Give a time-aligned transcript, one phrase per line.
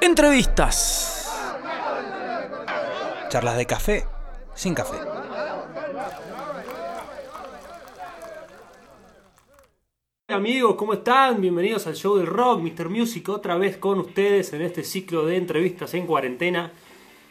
[0.00, 1.28] Entrevistas.
[3.28, 4.04] Charlas de café
[4.54, 4.96] sin café.
[10.28, 11.40] Amigos, ¿cómo están?
[11.40, 12.88] Bienvenidos al show del rock, Mr.
[12.88, 16.70] Music, otra vez con ustedes en este ciclo de entrevistas en cuarentena.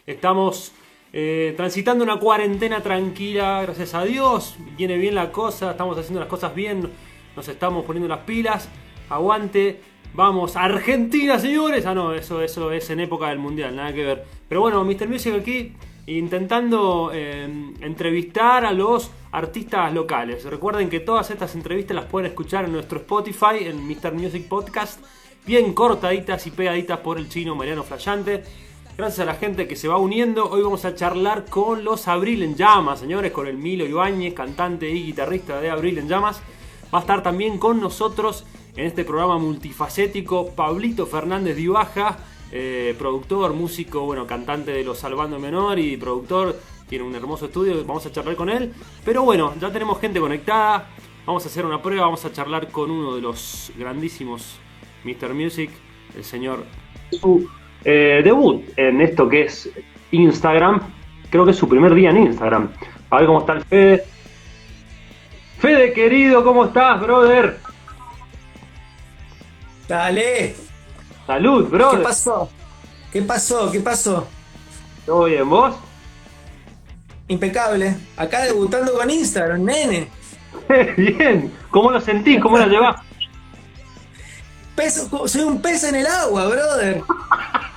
[0.05, 0.73] Estamos
[1.13, 4.57] eh, transitando una cuarentena tranquila, gracias a Dios.
[4.77, 6.89] Viene bien la cosa, estamos haciendo las cosas bien,
[7.35, 8.67] nos estamos poniendo las pilas.
[9.09, 9.79] Aguante,
[10.13, 11.85] vamos, Argentina, señores.
[11.85, 14.25] Ah, no, eso, eso es en época del mundial, nada que ver.
[14.47, 15.07] Pero bueno, Mr.
[15.07, 15.73] Music aquí
[16.07, 20.45] intentando eh, entrevistar a los artistas locales.
[20.45, 24.13] Recuerden que todas estas entrevistas las pueden escuchar en nuestro Spotify, en Mr.
[24.13, 25.03] Music Podcast,
[25.45, 28.43] bien cortaditas y pegaditas por el chino Mariano Flayante.
[28.97, 32.41] Gracias a la gente que se va uniendo, hoy vamos a charlar con los Abril
[32.41, 36.41] en Llamas, señores, con el Milo Ibáñez, cantante y guitarrista de Abril en Llamas.
[36.91, 38.45] Va a estar también con nosotros
[38.77, 42.17] en este programa multifacético Pablito Fernández Divaja,
[42.51, 46.55] eh, productor, músico, bueno, cantante de Los Salvando Menor y productor.
[46.87, 48.71] Tiene un hermoso estudio, vamos a charlar con él.
[49.03, 50.89] Pero bueno, ya tenemos gente conectada.
[51.25, 54.59] Vamos a hacer una prueba, vamos a charlar con uno de los grandísimos
[55.03, 55.33] Mr.
[55.33, 55.71] Music,
[56.15, 56.63] el señor.
[57.11, 57.49] Su
[57.83, 59.69] eh, debut en esto que es
[60.11, 60.81] Instagram.
[61.31, 62.69] Creo que es su primer día en Instagram.
[63.09, 64.03] A ver cómo está el Fede.
[65.57, 67.66] Fede querido, ¿cómo estás, brother?
[69.87, 70.55] Dale.
[71.25, 71.99] Salud, brother.
[71.99, 72.49] ¿Qué pasó?
[73.11, 73.71] ¿Qué pasó?
[73.71, 74.27] ¿Qué pasó?
[75.05, 75.75] ¿Todo bien, vos?
[77.27, 77.95] Impecable.
[78.15, 80.09] Acá debutando con Instagram, nene.
[80.97, 81.53] bien.
[81.69, 82.41] ¿Cómo lo sentís?
[82.41, 83.01] ¿Cómo lo llevás?
[84.75, 87.01] Peso, soy un pez en el agua, brother.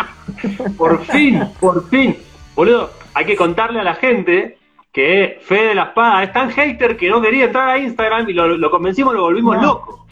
[0.77, 2.17] por fin, por fin.
[2.55, 4.59] Boludo, hay que contarle a la gente
[4.93, 8.33] que Fede de la Espada es tan hater que no quería entrar a Instagram y
[8.33, 10.07] lo, convencimos, lo volvimos loco.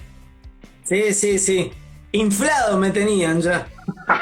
[0.85, 1.71] Sí, sí, sí.
[2.13, 3.67] Inflado me tenían ya.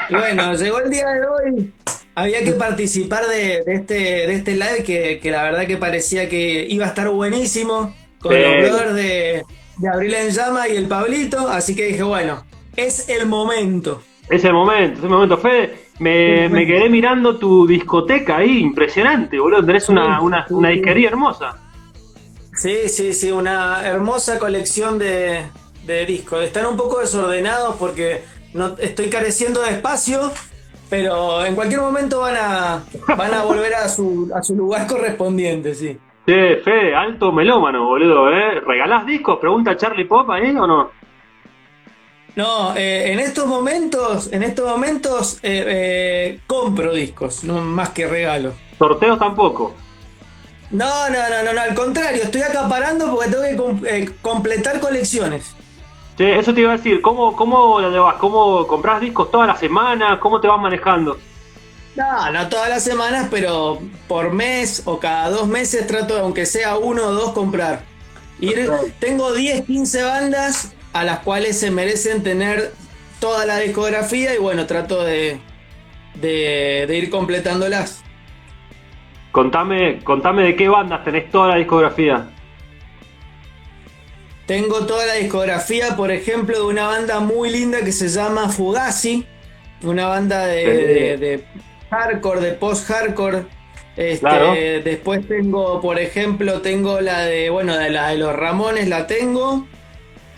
[0.09, 1.73] Y bueno, llegó el día de hoy.
[2.15, 4.83] Había que participar de, este, de este live
[5.21, 9.43] que, la verdad que parecía que iba a estar buenísimo con los brothers de,
[9.77, 11.47] de Abril en Llama y el Pablito.
[11.47, 12.43] Así que dije, bueno,
[12.75, 14.01] es el momento.
[14.29, 15.37] Es el momento, es el momento.
[15.37, 19.65] Fede, me, me quedé mirando tu discoteca ahí, impresionante, boludo.
[19.65, 21.55] Tenés una, una, una disquería hermosa.
[22.55, 25.43] Sí, sí, sí, una hermosa colección de,
[25.87, 26.43] de discos.
[26.43, 30.31] Están un poco desordenados porque no, estoy careciendo de espacio,
[30.89, 32.83] pero en cualquier momento van a,
[33.15, 35.97] van a volver a su, a su lugar correspondiente, sí.
[36.27, 36.33] Sí,
[36.63, 38.59] Fede, alto melómano, boludo, ¿eh?
[38.59, 39.39] ¿Regalás discos?
[39.39, 40.91] Pregunta Charlie Pop ahí o no?
[42.35, 48.07] No, eh, en estos momentos, en estos momentos eh, eh, compro discos, no más que
[48.07, 48.53] regalo.
[48.77, 49.73] ¿Sorteos tampoco?
[50.69, 55.55] No, no, no, no, al contrario, estoy acaparando porque tengo que completar colecciones.
[56.17, 58.15] Sí, eso te iba a decir, ¿cómo, cómo lo llevas?
[58.15, 60.17] ¿Cómo compras discos todas las semanas?
[60.19, 61.17] ¿Cómo te vas manejando?
[61.95, 66.77] No, no todas las semanas, pero por mes o cada dos meses trato, aunque sea
[66.77, 67.81] uno o dos, comprar.
[68.39, 68.69] Ir,
[68.99, 72.71] tengo 10, 15 bandas a las cuales se merecen tener
[73.19, 75.39] toda la discografía y bueno, trato de,
[76.15, 78.03] de, ir completándolas.
[79.31, 82.29] Contame, contame de qué bandas tenés toda la discografía.
[84.47, 89.25] Tengo toda la discografía, por ejemplo, de una banda muy linda que se llama Fugazi,
[89.83, 91.43] una banda de,
[91.89, 93.45] hardcore, de post-hardcore.
[93.97, 99.05] Este, Después tengo, por ejemplo, tengo la de, bueno, de la de los Ramones la
[99.05, 99.67] tengo.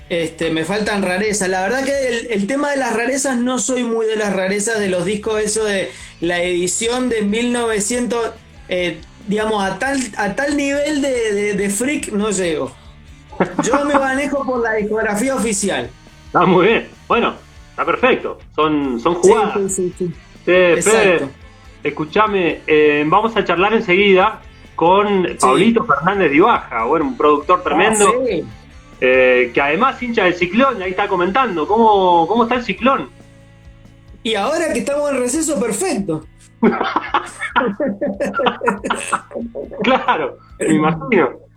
[0.10, 1.48] Este, me faltan rarezas.
[1.50, 4.90] La verdad que el, tema de las rarezas no soy muy de las rarezas de
[4.90, 8.32] los discos, eso de la edición de 1900,
[8.70, 8.98] eh,
[9.28, 12.76] digamos, a tal, a tal nivel de, freak no llego.
[13.64, 15.90] Yo me manejo por la discografía oficial.
[16.26, 16.88] Está muy bien.
[17.08, 17.34] Bueno,
[17.72, 18.38] está perfecto.
[18.56, 19.74] Son, son jugadas.
[19.74, 20.14] Sí, sí,
[20.46, 20.52] sí.
[21.84, 24.42] escúchame, eh, vamos a charlar enseguida
[24.76, 28.08] con Paulito Fernández Divaja, bueno, un productor tremendo.
[28.08, 28.46] Ah,
[29.02, 33.10] eh, que además hincha del ciclón, ahí está comentando, ¿cómo, cómo está el ciclón?
[34.24, 36.26] Y ahora que estamos en receso, perfecto.
[39.84, 41.49] claro, me imagino.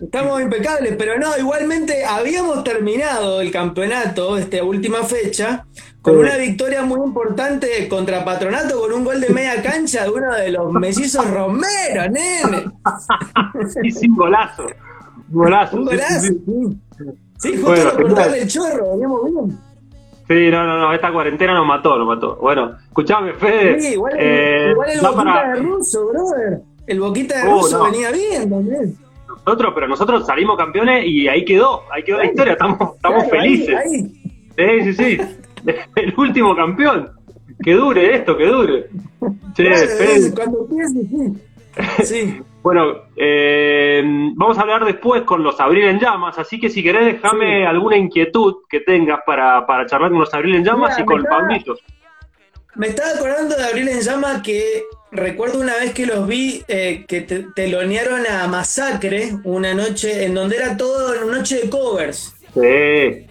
[0.00, 5.66] Estamos impecables, pero no, igualmente habíamos terminado el campeonato, esta última fecha,
[6.00, 10.34] con una victoria muy importante contra Patronato, con un gol de media cancha de uno
[10.34, 12.70] de los mellizos Romero, nene.
[13.82, 14.66] y sin golazo.
[15.30, 15.76] Golazo.
[15.76, 16.32] Un golazo.
[17.38, 19.58] Sí, justo bueno, lo portal del chorro, veníamos bien.
[20.28, 22.36] Sí, no, no, no, esta cuarentena nos mató, nos mató.
[22.36, 23.80] Bueno, escuchame, Fede.
[23.80, 26.60] Sí, igual, eh, igual el boquita de ruso, brother.
[26.86, 29.07] El boquita de uh, ruso venía bien también.
[29.28, 33.76] Nosotros, pero nosotros salimos campeones y ahí quedó, ahí quedó la historia, estamos, estamos felices.
[34.56, 35.18] Sí, sí, sí.
[35.96, 37.10] el último campeón.
[37.62, 38.86] que dure esto, que dure.
[40.34, 40.66] cuando
[41.98, 42.04] sí.
[42.04, 42.42] sí.
[42.60, 44.02] Bueno, eh,
[44.34, 47.96] vamos a hablar después con los Abril en Llamas, así que si querés déjame alguna
[47.96, 51.76] inquietud que tengas para, para charlar con los Abril en Llamas y con Pablito.
[52.74, 57.04] Me estaba acordando de Abril en Llamas que recuerdo una vez que los vi eh,
[57.06, 62.34] que te, telonearon a Masacre una noche en donde era todo una noche de covers.
[62.54, 63.26] Sí.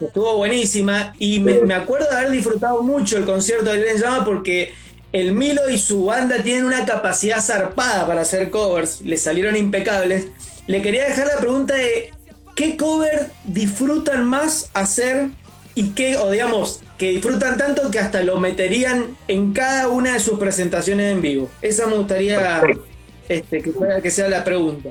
[0.00, 4.24] Estuvo buenísima y me, acuerdo de haber disfrutado mucho el concierto de Abril en Llamas
[4.24, 4.72] porque
[5.12, 10.28] el Milo y su banda tienen una capacidad zarpada para hacer covers, le salieron impecables.
[10.66, 12.12] Le quería dejar la pregunta de
[12.54, 15.28] qué cover disfrutan más hacer
[15.74, 20.20] y qué, o digamos, que disfrutan tanto que hasta lo meterían en cada una de
[20.20, 21.48] sus presentaciones en vivo.
[21.62, 22.60] Esa me gustaría
[23.26, 24.90] este, que, que sea la pregunta.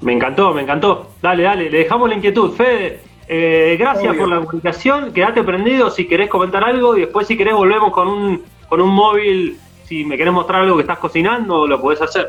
[0.00, 1.10] Me encantó, me encantó.
[1.20, 2.54] Dale, dale, le dejamos la inquietud.
[2.54, 5.12] Fede, eh, gracias por la comunicación.
[5.12, 8.90] Quédate prendido si querés comentar algo y después si querés volvemos con un, con un
[8.90, 9.58] móvil.
[9.88, 12.28] Si me querés mostrar algo que estás cocinando, lo podés hacer.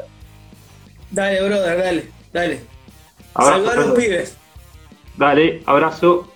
[1.11, 2.61] Dale, brother, dale, dale.
[3.35, 4.35] Saludos a los pibes.
[5.17, 6.33] Dale, abrazo.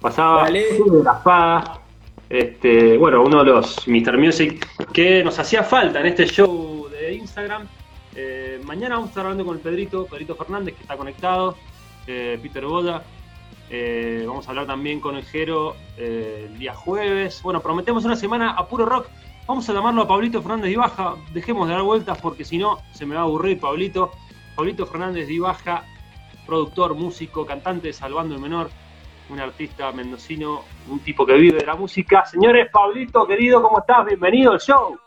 [0.00, 0.66] Pasaba dale.
[1.02, 1.77] la espada.
[2.28, 4.18] Este, bueno, uno de los Mr.
[4.18, 7.66] Music que nos hacía falta en este show de Instagram.
[8.14, 11.56] Eh, mañana vamos a estar hablando con el Pedrito, Pedrito Fernández, que está conectado,
[12.06, 13.02] eh, Peter Boda.
[13.70, 17.40] Eh, vamos a hablar también con el Jero el día jueves.
[17.42, 19.08] Bueno, prometemos una semana a puro rock.
[19.46, 21.14] Vamos a llamarlo a Pablito Fernández Baja.
[21.32, 24.12] Dejemos de dar vueltas porque si no se me va a aburrir Pablito.
[24.54, 25.84] Pablito Fernández Baja,
[26.46, 28.68] productor, músico, cantante Salvando el Menor
[29.30, 32.24] un artista mendocino, un tipo que vive de la música.
[32.24, 34.06] Señores, Pablito, querido, ¿cómo estás?
[34.06, 34.98] Bienvenido al show.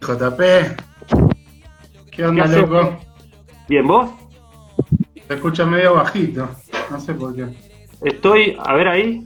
[0.00, 0.40] JP,
[2.10, 2.96] ¿qué onda, loco?
[3.68, 4.10] Bien, ¿vos?
[5.26, 6.48] Te escucha medio bajito,
[6.90, 7.46] no sé por qué.
[8.02, 9.24] Estoy, a ver ahí.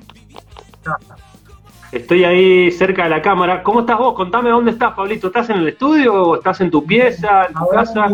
[1.90, 3.62] Estoy ahí cerca de la cámara.
[3.62, 4.14] ¿Cómo estás vos?
[4.14, 5.28] Contame dónde estás, Pablito.
[5.28, 8.08] ¿Estás en el estudio o estás en tu pieza, en tu casa?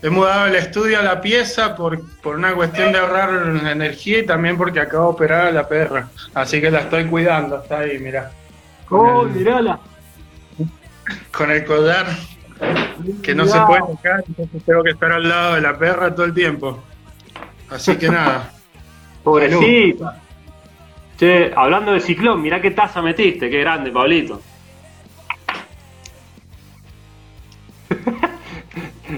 [0.00, 3.30] He mudado el estudio a la pieza por, una cuestión de ahorrar
[3.66, 6.08] energía y también porque acabo de operar a la perra.
[6.34, 8.30] Así que la estoy cuidando, está ahí, mira.
[8.90, 9.80] ¡Oh, mirala!
[11.32, 12.06] Con el collar
[13.22, 16.26] que no se puede tocar, entonces tengo que estar al lado de la perra todo
[16.26, 16.82] el tiempo.
[17.70, 18.52] Así que nada.
[19.24, 20.20] Pobrecita.
[21.18, 24.40] Che, hablando de ciclón, mirá qué taza metiste, qué grande, Pablito.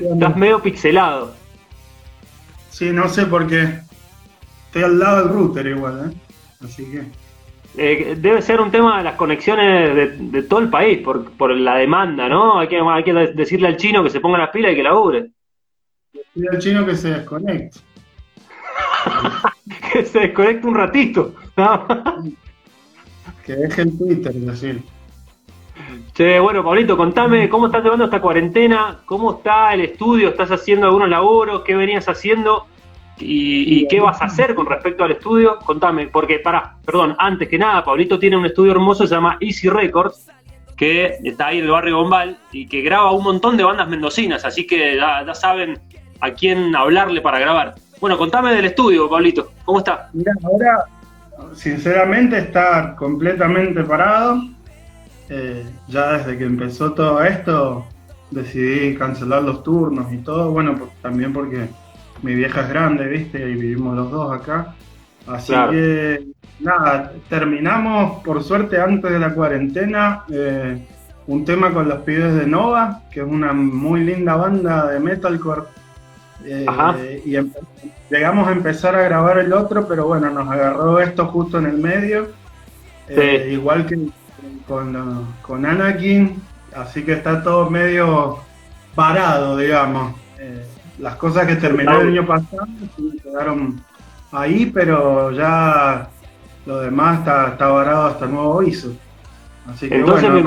[0.00, 1.34] Estás medio pixelado.
[2.70, 3.80] Sí, no sé por qué.
[4.66, 6.16] Estoy al lado del router igual, ¿eh?
[6.64, 7.04] Así que.
[7.76, 11.76] Eh, debe ser un tema de las conexiones de, todo el país, por, por, la
[11.76, 12.58] demanda, ¿no?
[12.58, 15.30] Hay que, hay que decirle al chino que se ponga las pilas y que labure.
[16.12, 17.78] Decirle al chino que se desconecte.
[19.92, 21.34] que se desconecte un ratito.
[23.44, 24.82] que deje el Twitter, decir.
[26.12, 30.86] Che, bueno, Pablito, contame cómo estás llevando esta cuarentena, cómo está el estudio, estás haciendo
[30.86, 32.66] algunos laburos, qué venías haciendo
[33.18, 35.58] y, qué vas a hacer con respecto al estudio.
[35.58, 39.68] Contame, porque, para, perdón, antes que nada, Pablito tiene un estudio hermoso, se llama Easy
[39.68, 40.26] Records,
[40.76, 44.44] que está ahí en el barrio Bombal y que graba un montón de bandas mendocinas,
[44.44, 45.78] así que ya, saben
[46.20, 47.74] a quién hablarle para grabar.
[48.00, 50.08] Bueno, contame del estudio, Pablito, ¿cómo está?
[50.12, 50.84] Mira, ahora,
[51.54, 54.42] sinceramente, está completamente parado
[55.32, 57.86] eh, ya desde que empezó todo esto,
[58.32, 61.68] decidí cancelar los turnos y todo, bueno, también porque
[62.22, 63.38] mi vieja es grande, ¿viste?
[63.38, 64.74] Y vivimos los dos acá.
[65.28, 66.26] Así que,
[66.58, 70.84] nada, terminamos, por suerte, antes de la cuarentena, eh,
[71.28, 75.62] un tema con los pibes de Nova, que es una muy linda banda de metalcore.
[76.44, 77.36] Eh, y
[78.12, 81.78] llegamos a empezar a grabar el otro, pero bueno, nos agarró esto justo en el
[81.78, 82.30] medio.
[83.48, 84.10] igual que
[84.70, 86.40] con, con Anakin,
[86.76, 88.38] así que está todo medio
[88.94, 90.14] parado, digamos.
[90.38, 90.64] Eh,
[91.00, 92.68] las cosas que terminó el año pasado
[93.20, 93.82] quedaron
[94.30, 96.08] ahí, pero ya
[96.66, 98.94] lo demás está, está varado hasta nuevo aviso.
[99.68, 100.40] Así que bueno,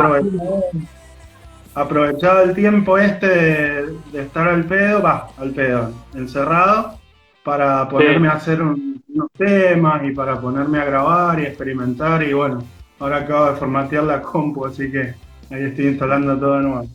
[1.76, 6.98] aprovechado, el tiempo este de, estar al pedo, va, al pedo, encerrado,
[7.44, 12.64] para ponerme a hacer unos temas y para ponerme a grabar y experimentar y bueno,
[13.04, 15.14] Ahora acabo de formatear la compu, así que
[15.52, 16.88] ahí estoy instalando todo de nuevo.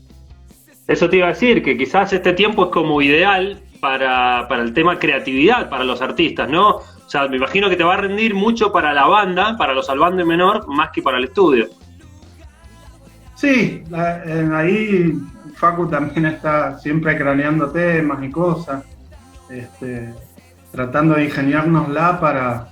[0.86, 4.98] Eso te iba a decir, que quizás este tiempo es como ideal para, el tema
[4.98, 6.76] creatividad para los artistas, ¿no?
[6.76, 9.84] O sea, me imagino que te va a rendir mucho para la banda, para los
[9.84, 11.66] salvando menor, más que para el estudio.
[13.34, 13.84] Sí,
[14.54, 15.12] ahí
[15.56, 18.82] Facu también está siempre craneando temas y cosas,
[19.50, 20.08] este,
[20.72, 22.68] tratando de ingeniárnosla para,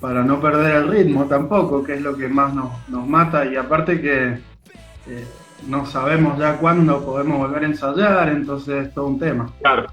[0.00, 3.56] para no perder el ritmo tampoco, que es lo que más nos, nos mata y
[3.56, 4.38] aparte que
[5.06, 5.26] eh,
[5.66, 9.50] no sabemos ya cuándo podemos volver a ensayar, entonces es todo un tema.
[9.60, 9.86] Claro,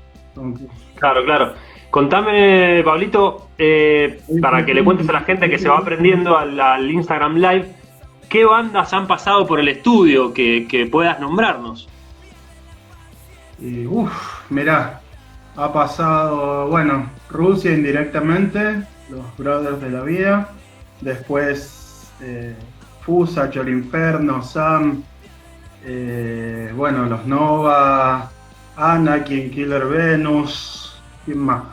[0.96, 1.54] claro, claro.
[1.90, 6.92] Contame, Pablito, eh, para que le cuentes a la gente que se va aprendiendo al,
[6.92, 7.76] Instagram Live,
[8.30, 11.88] ¿qué bandas han pasado por el estudio que, puedas nombrarnos?
[13.90, 14.12] Uf,
[14.50, 15.02] mirá,
[15.56, 20.50] ha pasado, bueno, Rusia indirectamente, los Brothers de la Vida,
[21.02, 22.56] después eh,
[23.02, 25.04] Fusa, Chorinferno, Sam,
[25.86, 28.30] eh, bueno, los Nova,
[28.76, 31.64] Anakin, Killer Venus, ¿quién más?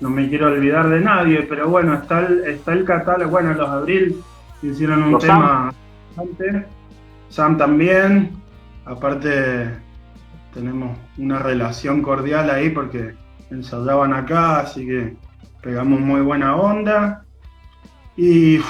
[0.00, 3.68] No me quiero olvidar de nadie, pero bueno, está el, está el catálogo, bueno, los
[3.68, 4.20] Abril
[4.62, 5.72] hicieron un tema
[6.16, 6.64] antes,
[7.28, 8.32] Sam también,
[8.84, 9.70] aparte
[10.52, 13.14] tenemos una relación cordial ahí porque
[13.50, 15.16] ensayaban acá, así que
[15.62, 17.24] pegamos muy buena onda.
[18.16, 18.60] Y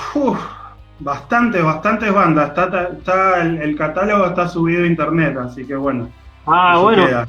[1.01, 2.49] bastantes, bastantes bandas.
[2.51, 6.09] Está, está el, catálogo está subido a internet, así que bueno.
[6.47, 7.27] Ah, bueno.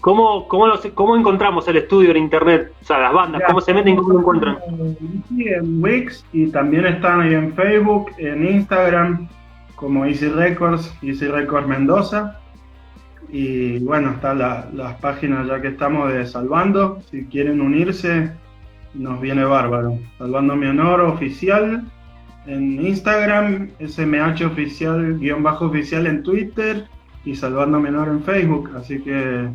[0.00, 2.72] ¿Cómo, cómo, encontramos el estudio en internet?
[2.82, 4.58] O sea, las bandas, ¿cómo se meten y cómo lo encuentran?
[5.38, 9.28] en Wix y también están ahí en Facebook, en Instagram,
[9.76, 12.36] como Easy Records, Easy Records Mendoza.
[13.28, 16.98] Y bueno, están las páginas ya que estamos de Salvando.
[17.08, 18.32] Si quieren unirse,
[18.94, 19.98] nos viene bárbaro.
[20.18, 21.84] Salvando mi honor oficial
[22.46, 26.86] en Instagram, SMH oficial, guion bajo oficial en Twitter
[27.24, 28.70] y Salvando mi honor en Facebook.
[28.76, 29.48] Así que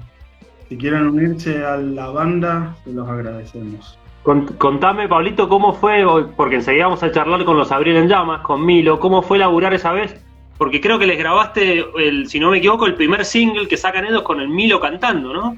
[0.70, 3.98] si quieren unirse a la banda, se los agradecemos.
[4.58, 6.04] Contame, Pablito, cómo fue,
[6.36, 9.74] porque enseguida vamos a charlar con los Abril en Llamas, con Milo, cómo fue laburar
[9.74, 10.22] esa vez,
[10.58, 14.04] porque creo que les grabaste, el, si no me equivoco, el primer single que sacan
[14.04, 15.56] ellos con el Milo cantando, ¿no?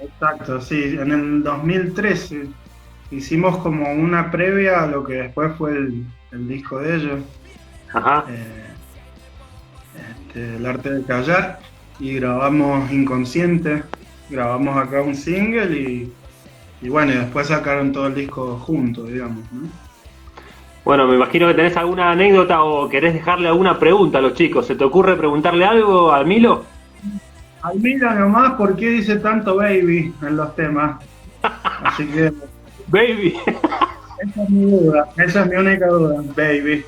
[0.00, 2.48] Exacto, sí, en el 2013
[3.10, 6.04] hicimos como una previa a lo que después fue el,
[6.48, 7.20] disco de ellos.
[7.92, 8.24] Ajá.
[8.28, 8.66] Eh,
[10.26, 11.60] este, el arte de callar.
[11.98, 13.82] Y grabamos Inconsciente.
[14.28, 16.12] Grabamos acá un single y,
[16.82, 19.44] y bueno, y después sacaron todo el disco junto, digamos.
[20.84, 24.66] Bueno, me imagino que tenés alguna anécdota o querés dejarle alguna pregunta a los chicos.
[24.66, 26.64] ¿Se te ocurre preguntarle algo Milo?
[27.62, 31.02] Al Milo nomás, ¿por qué dice tanto baby en los temas?
[31.82, 32.32] Así que
[32.88, 33.36] Baby.
[34.18, 36.84] Esa es mi duda, esa es mi única duda, baby.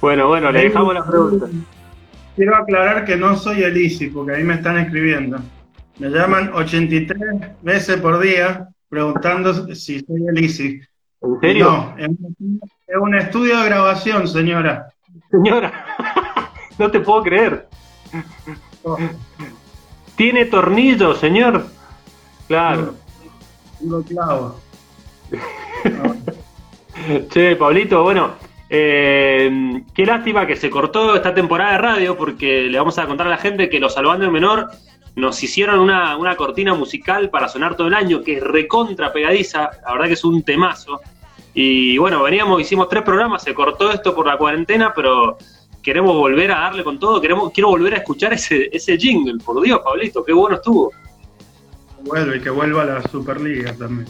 [0.00, 1.46] Bueno, bueno, le dejamos la pregunta.
[2.36, 5.38] Quiero aclarar que no soy Elisi, porque ahí me están escribiendo.
[5.98, 7.18] Me llaman 83
[7.62, 10.80] veces por día preguntando si soy Elisi.
[11.22, 11.94] ¿En serio?
[11.96, 14.88] No, es un estudio de grabación, señora.
[15.30, 15.86] Señora,
[16.78, 17.68] no te puedo creer.
[18.82, 18.98] Oh.
[20.16, 21.66] ¿Tiene tornillo, señor?
[22.48, 22.94] Claro.
[23.78, 24.61] Tengo clavo.
[27.30, 28.34] Che, Pablito, bueno,
[28.68, 33.26] eh, qué lástima que se cortó esta temporada de radio porque le vamos a contar
[33.26, 34.70] a la gente que los Salvando en Menor
[35.14, 39.92] nos hicieron una, cortina musical para sonar todo el año que es recontra pegadiza, la
[39.92, 41.00] verdad que es un temazo.
[41.54, 45.36] Y bueno, veníamos, hicimos tres programas, se cortó esto por la cuarentena, pero
[45.82, 49.60] queremos volver a darle con todo, queremos, quiero volver a escuchar ese, ese jingle, por
[49.60, 50.92] Dios, Pablito, qué bueno estuvo.
[52.04, 54.08] Vuelve y que vuelva a la Superliga también.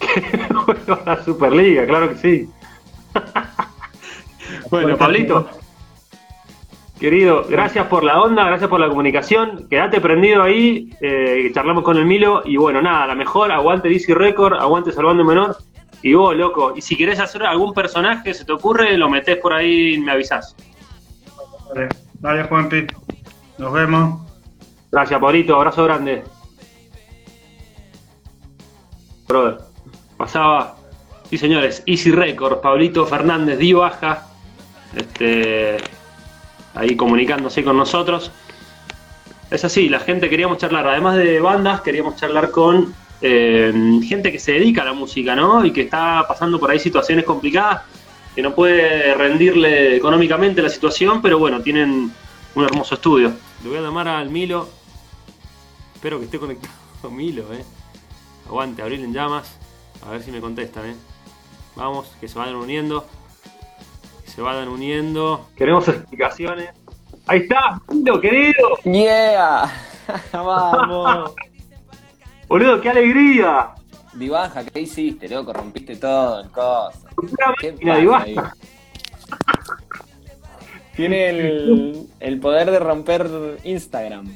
[1.06, 2.50] la Superliga, claro que sí.
[4.70, 5.48] bueno, Pablito.
[6.98, 9.68] Querido, gracias por la onda, gracias por la comunicación.
[9.68, 12.42] Quédate prendido ahí, eh, charlamos con el Milo.
[12.46, 15.58] Y bueno, nada, la mejor, aguante DC Record, aguante Salvando Menor.
[16.02, 19.52] Y vos, loco, y si querés hacer algún personaje, se te ocurre, lo metés por
[19.52, 20.56] ahí y me avisás.
[21.74, 21.88] Dale,
[22.20, 22.86] dale Juanpi.
[23.58, 24.20] Nos vemos.
[24.90, 26.22] Gracias, Pablito, abrazo grande.
[29.28, 29.75] Brother.
[30.16, 30.76] Pasaba,
[31.28, 34.26] sí señores, Easy Record, Pablito Fernández, Di Baja,
[34.94, 35.76] este,
[36.74, 38.30] ahí comunicándose con nosotros.
[39.50, 43.72] Es así, la gente queríamos charlar, además de bandas, queríamos charlar con eh,
[44.04, 45.64] gente que se dedica a la música, ¿no?
[45.64, 47.82] Y que está pasando por ahí situaciones complicadas,
[48.34, 52.12] que no puede rendirle económicamente la situación, pero bueno, tienen
[52.54, 53.32] un hermoso estudio.
[53.62, 54.68] Le voy a llamar al Milo.
[55.94, 56.72] Espero que esté conectado
[57.10, 57.64] Milo, ¿eh?
[58.46, 59.58] Aguante, Abril en llamas.
[60.04, 60.96] A ver si me contestan, ¿eh?
[61.76, 63.06] Vamos, que se vayan uniendo.
[64.24, 65.48] Que se vayan uniendo.
[65.56, 66.70] Queremos explicaciones.
[67.26, 68.76] Ahí está, lindo, querido.
[68.84, 69.70] Yeah.
[70.32, 71.34] Vamos.
[72.48, 73.70] Boludo, qué alegría.
[74.14, 75.52] Divaja, ¿qué hiciste, loco?
[75.52, 77.06] Rompiste todo el coso.
[77.80, 78.54] Divaja.
[80.94, 84.34] Tiene el, el poder de romper Instagram.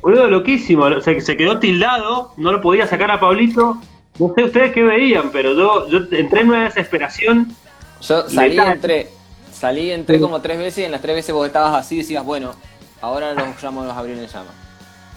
[0.00, 1.00] Boludo, loquísimo.
[1.00, 3.78] Se, se quedó tildado, no lo podía sacar a Pablito
[4.18, 7.54] no sé ustedes qué veían, pero yo, yo entré en una desesperación.
[8.00, 9.08] Yo salí, entré,
[9.52, 12.24] salí, entré como tres veces y en las tres veces vos estabas así y decías,
[12.24, 12.52] bueno,
[13.00, 14.50] ahora los llamo los abril en llama.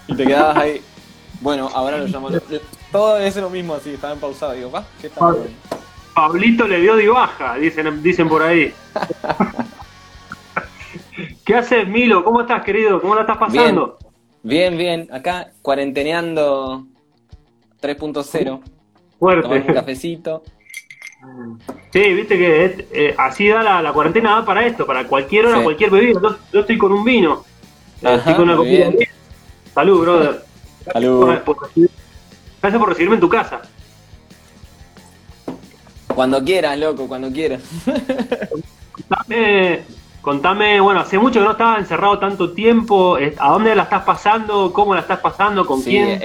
[0.08, 0.82] Y te quedabas ahí,
[1.42, 2.42] bueno, ahora los llamo los...
[2.92, 4.56] Todo es lo mismo así, estaban pausados.
[4.56, 4.86] Digo, ¿va?
[5.02, 5.50] ¿Qué tal?
[6.16, 8.74] Pablito le dio de baja, dicen, dicen por ahí.
[11.46, 12.24] ¿Qué haces, Milo?
[12.24, 13.02] ¿Cómo estás, querido?
[13.02, 13.98] ¿Cómo la estás pasando?
[14.44, 15.10] Bien, bien.
[15.12, 16.86] Acá cuarenteneando
[17.82, 18.62] 3.0.
[19.20, 19.48] Fuerte.
[19.48, 20.44] un cafecito.
[21.92, 25.90] Sí, viste que eh, así da la, cuarentena da para esto, para cualquier hora, cualquier
[25.90, 26.20] bebida.
[26.54, 27.44] Yo, estoy con un vino.
[28.02, 28.92] Eh, estoy con una comida.
[29.74, 30.44] Salud, brother.
[30.94, 31.26] Salud.
[32.62, 33.62] Gracias por recibirme en tu casa.
[36.14, 37.62] Cuando quieras, loco, cuando quieras.
[38.92, 39.82] Contame,
[40.22, 43.18] contame, bueno, hace mucho que no estaba encerrado tanto tiempo.
[43.18, 44.74] Eh, ¿A dónde la estás pasando?
[44.74, 45.66] ¿Cómo la estás pasando?
[45.66, 46.20] ¿Con quién?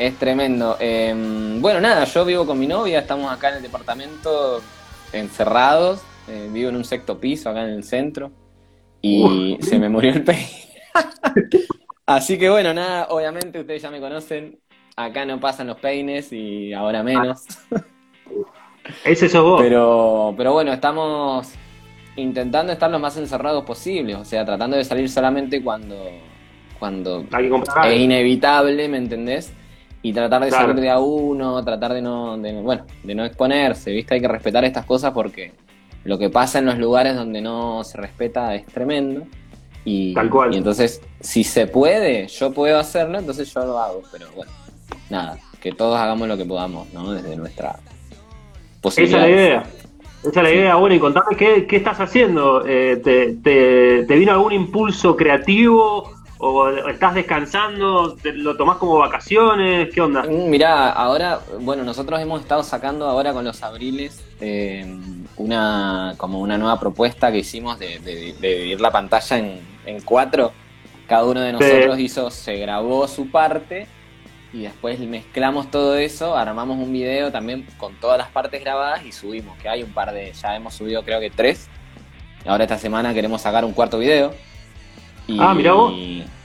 [0.00, 0.78] Es tremendo.
[0.80, 4.62] Em, bueno, nada, yo vivo con mi novia, estamos acá en el departamento
[5.12, 6.00] encerrados.
[6.26, 8.30] Eh, vivo en un sexto piso acá en el centro
[9.02, 10.48] y se me murió el peine.
[12.06, 14.58] Así que bueno, nada, obviamente ustedes ya me conocen.
[14.96, 17.44] Acá no pasan los peines y ahora menos.
[19.04, 19.60] Ese sos vos.
[19.60, 21.52] Pero, pero bueno, estamos
[22.16, 26.08] intentando estar lo más encerrados posible, o sea, tratando de salir solamente cuando,
[26.78, 27.26] cuando
[27.84, 29.52] es inevitable, ¿me entendés?
[30.02, 34.14] Y tratar de salir de a uno, tratar de no, bueno, de no exponerse, ¿viste?
[34.14, 35.52] Hay que respetar estas cosas porque
[36.04, 39.26] lo que pasa en los lugares donde no se respeta es tremendo.
[39.84, 40.54] Y, Tal cual.
[40.54, 44.02] y entonces, si se puede, yo puedo hacerlo, entonces yo lo hago.
[44.12, 44.52] Pero bueno,
[45.08, 47.12] nada, que todos hagamos lo que podamos, ¿no?
[47.12, 47.78] Desde nuestra
[48.80, 49.20] posibilidad.
[49.20, 49.62] Esa es la idea.
[50.22, 50.74] Esa es la idea.
[50.76, 52.66] Bueno, y contame qué, qué estás haciendo.
[52.66, 56.10] Eh, te, te, ¿Te vino algún impulso creativo?
[56.42, 58.16] ¿O estás descansando?
[58.24, 59.90] ¿Lo tomás como vacaciones?
[59.92, 60.22] ¿Qué onda?
[60.22, 64.86] Mm, mirá, ahora, bueno, nosotros hemos estado sacando ahora con los abriles eh,
[65.36, 70.52] una como una nueva propuesta que hicimos de, dividir la pantalla en, cuatro.
[71.06, 73.86] Cada uno de nosotros hizo, se grabó su parte
[74.54, 79.12] y después mezclamos todo eso, armamos un video también con todas las partes grabadas y
[79.12, 81.68] subimos, que hay un par de, ya hemos subido creo que tres.
[82.46, 84.32] Ahora esta semana queremos sacar un cuarto video
[85.38, 85.94] ah, mira vos.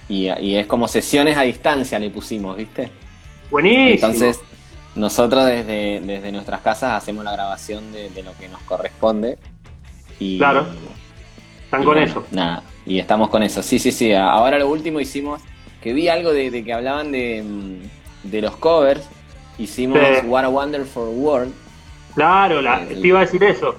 [0.07, 2.91] Y, es como sesiones a distancia le pusimos, ¿viste?
[3.49, 3.93] Buenísimo.
[3.93, 4.39] Entonces,
[4.95, 9.37] nosotros desde, desde nuestras casas hacemos la grabación de, lo que nos corresponde.
[10.19, 10.65] Y, claro.
[11.63, 12.25] Están con eso.
[12.31, 13.61] Nada, y estamos con eso.
[13.61, 14.13] Sí, sí, sí.
[14.13, 15.41] Ahora lo último hicimos,
[15.81, 19.07] que vi algo de, que hablaban de, mm, de, los covers.
[19.57, 21.53] Hicimos What a Wonderful World.
[22.13, 23.75] Claro, la, te iba a decir eso.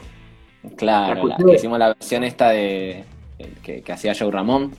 [0.76, 3.04] Claro, hicimos la versión esta de
[3.62, 4.72] que, que hacía Joe Ramón.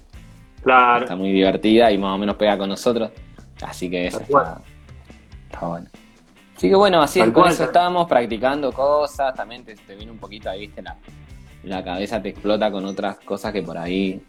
[0.64, 1.04] Claro.
[1.04, 3.12] Está muy divertida y más o menos pega con nosotros.
[3.62, 4.62] Así que eso está,
[5.62, 5.88] bueno.
[6.56, 10.50] Así que bueno, así es, con eso estábamos practicando cosas, también te, viene un poquito
[10.50, 10.96] ahí, viste, la,
[11.64, 14.24] la cabeza te explota con otras cosas que por ahí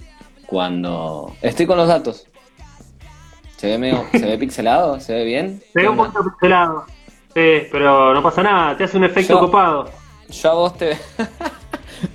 [0.47, 1.33] cuando...
[1.41, 2.27] Estoy con los datos.
[3.57, 5.01] ¿Se ve medio, se ve pixelado?
[5.01, 5.62] ¿Se ve bien?
[5.73, 6.85] Se ve un poquito pixelado.
[7.35, 9.91] Sí, pero no pasa nada, te hace un efecto copado.
[10.29, 10.97] Yo a vos te...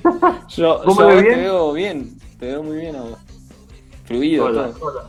[0.47, 3.32] yo, yo a vos te veo bien, te veo muy bien a vos.
[4.13, 4.45] Fluido.
[4.45, 5.01] Hola, hola.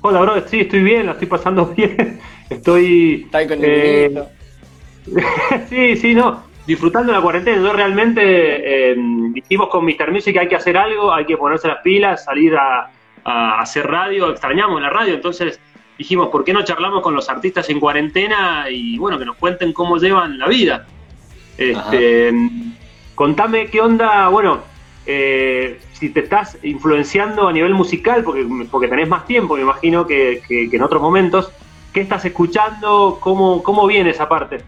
[0.00, 0.48] Hola, bro.
[0.48, 2.20] Sí, estoy bien, la estoy pasando bien.
[2.48, 3.22] Estoy.
[3.24, 4.22] Está con eh,
[5.68, 6.44] Sí, sí, no.
[6.64, 7.60] Disfrutando la cuarentena.
[7.60, 8.96] Yo realmente eh,
[9.32, 10.12] dijimos con Mr.
[10.12, 12.90] Music que hay que hacer algo, hay que ponerse las pilas, salir a,
[13.24, 14.30] hacer radio.
[14.30, 15.60] Extrañamos la radio, entonces
[15.98, 19.72] dijimos, ¿por qué no charlamos con los artistas en cuarentena y bueno, que nos cuenten
[19.72, 20.86] cómo llevan la vida?
[21.58, 22.32] Este,
[23.14, 24.62] contame qué onda, bueno,
[25.10, 30.06] eh, si te estás influenciando a nivel musical, porque, porque tenés más tiempo, me imagino,
[30.06, 31.50] que, en otros momentos,
[31.94, 33.16] ¿qué estás escuchando?
[33.18, 34.58] ¿Cómo, cómo viene esa parte?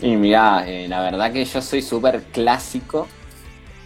[0.00, 3.08] Y mira, eh, la verdad que yo soy súper clásico.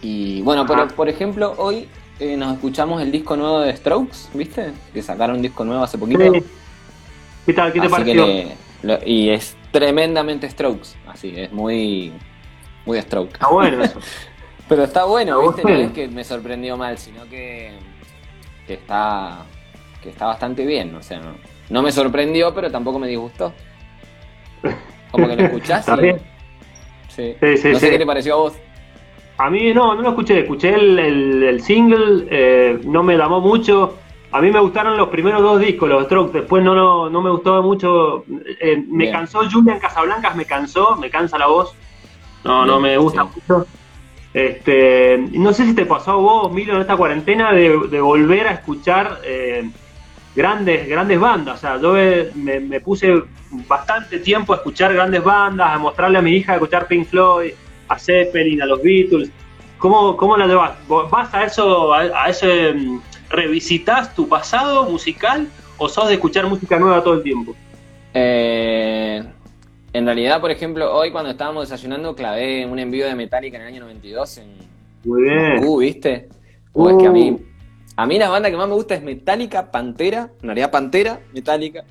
[0.01, 1.89] Y bueno, pero por ejemplo, hoy
[2.21, 4.71] eh, nos escuchamos el disco nuevo de Strokes, ¿viste?
[4.93, 6.31] Que sacaron un disco nuevo hace poquito.
[7.45, 7.73] ¿Qué tal?
[7.73, 8.25] ¿Qué te pareció?
[9.05, 12.13] y es tremendamente Strokes, así, es muy,
[12.85, 13.33] muy Strokes.
[13.33, 13.99] Está bueno eso.
[14.67, 15.63] Pero está bueno, ¿viste?
[15.63, 17.71] No es que me sorprendió mal, sino que,
[18.65, 19.45] que está
[20.05, 20.95] que está bastante bien.
[20.95, 21.33] O sea, no,
[21.69, 23.51] no me sorprendió, pero tampoco me disgustó.
[25.11, 26.21] Como que lo escuchaste.
[27.07, 27.33] Sí.
[27.39, 28.53] Sí, sí, no sé qué te pareció a vos.
[29.37, 30.39] A mí no, no lo escuché.
[30.41, 33.95] Escuché el, el, single, eh, no me llamó mucho.
[34.33, 36.39] A mí me gustaron los primeros dos discos, los Strokes.
[36.39, 38.25] Después no, no, no me gustó mucho.
[38.59, 41.73] Eh, me cansó Julian Casablancas, me cansó, me cansa la voz.
[42.43, 43.65] No, no me gusta mucho.
[44.35, 48.51] Este, no sé si te pasó a vos, Milo, en esta cuarentena de, volver a
[48.51, 49.69] escuchar eh,
[50.35, 51.55] grandes, grandes bandas.
[51.55, 51.93] O sea, yo
[52.35, 53.23] me, puse
[53.65, 57.53] bastante tiempo a escuchar grandes bandas, a mostrarle a mi hija a escuchar Pink Floyd,
[57.87, 59.31] a Zeppelin, a los Beatles.
[59.77, 60.73] ¿Cómo, cómo la llevas?
[61.09, 66.77] ¿Vas a eso, a, ese, mm, revisitas tu pasado musical o sos de escuchar música
[66.77, 67.55] nueva todo el tiempo?
[68.13, 69.23] Eh,
[69.95, 73.67] en realidad, por ejemplo, hoy cuando estábamos desayunando clavé un envío de Metallica en el
[73.69, 74.47] año 92 en
[75.05, 75.63] Muy bien.
[75.63, 76.27] Uh, ¿viste?
[76.73, 77.41] Uh, es que a mí, uh.
[77.95, 81.85] a mí la banda que más me gusta es Metallica, Pantera, en realidad Pantera, Metallica.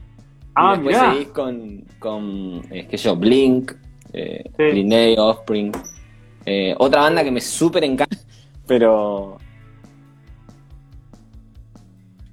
[0.54, 3.72] Ah, y después seguís con, con es que yo, Blink,
[4.12, 5.72] eh, Day, Offspring.
[6.44, 8.18] Eh, otra banda que me súper encanta,
[8.66, 9.38] pero.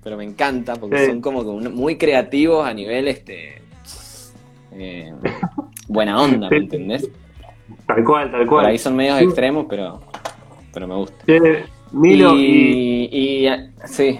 [0.03, 3.60] Pero me encanta porque son como muy creativos a nivel este.
[4.71, 5.13] Eh,
[5.87, 7.09] buena onda, ¿me entendés?
[7.85, 8.65] Tal cual, tal cual.
[8.65, 10.01] ahí son medios extremos, pero,
[10.73, 11.25] pero me gusta.
[11.91, 13.49] Milo y, y,
[13.85, 14.19] Sí.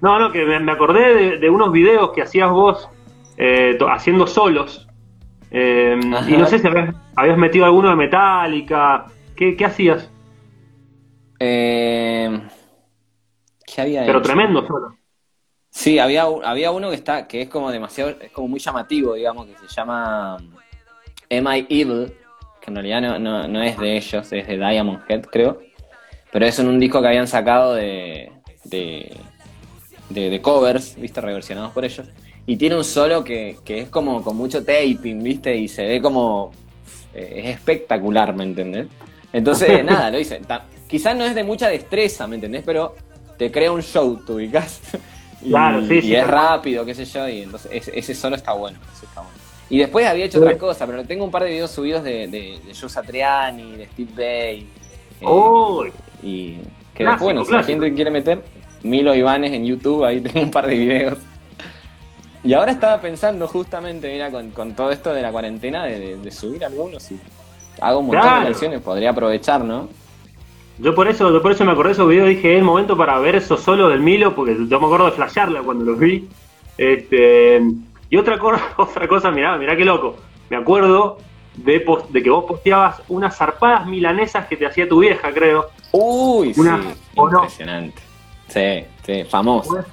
[0.00, 2.88] No, no, que me, acordé de, unos videos que hacías vos
[3.36, 4.88] eh, haciendo solos.
[5.50, 6.66] Eh, y no sé si
[7.16, 9.06] habías, metido alguno de Metallica.
[9.36, 10.10] ¿Qué, hacías?
[11.38, 12.40] Eh,
[13.66, 14.99] ¿Qué había Pero tremendo solo.
[15.70, 19.46] Sí, había, había uno que está, que es como demasiado, es como muy llamativo, digamos,
[19.46, 20.48] que se llama Am
[21.30, 22.12] I Evil,
[22.60, 25.60] que en realidad no, no, es de ellos, es de Diamond Head, creo.
[26.32, 28.32] Pero es en un disco que habían sacado de,
[28.64, 29.16] de,
[30.10, 31.20] de, covers, ¿viste?
[31.20, 32.06] Reversionados por ellos.
[32.46, 35.56] Y tiene un solo que, es como con mucho taping, ¿viste?
[35.56, 36.52] Y se ve como.
[37.14, 38.88] Eh, es espectacular, ¿me entendés?
[39.32, 40.40] Entonces, nada, lo hice.
[40.88, 42.62] quizás no es de mucha destreza, ¿me entendés?
[42.64, 42.94] Pero
[43.38, 44.80] te crea un show, ¿tú ubicás?
[45.42, 48.78] Y, sí, es rápido, qué sé yo, y entonces ese, solo está bueno,
[49.68, 52.60] Y después había hecho otra cosa, pero tengo un par de videos subidos de, de,
[52.66, 54.68] de Joe Satriani, de Steve Bay.
[55.20, 56.58] Eh, y
[56.94, 58.42] que después, bueno, si la gente quiere meter,
[58.82, 61.18] Milo Ivanes en YouTube, ahí tengo un par de videos.
[62.42, 67.10] Y ahora estaba pensando justamente, mira, con, todo esto de la cuarentena, de, subir algunos
[67.10, 67.20] y
[67.80, 69.88] hago un montón de canciones, podría aprovechar, ¿no?
[70.80, 72.96] Yo por eso, yo por eso me acordé de esos videos, dije, es el momento
[72.96, 76.26] para ver eso solo del Milo, porque yo me acuerdo de flashearla cuando los vi.
[76.78, 77.60] Este,
[78.08, 78.38] y otra,
[78.78, 80.16] otra cosa, mirá, mirá qué loco.
[80.48, 81.18] Me acuerdo
[81.54, 85.68] de, de que vos posteabas unas zarpadas milanesas que te hacía tu vieja, creo.
[85.92, 86.62] Uy, sí,
[87.14, 88.00] impresionante.
[88.48, 89.84] Sí, sí, famoso.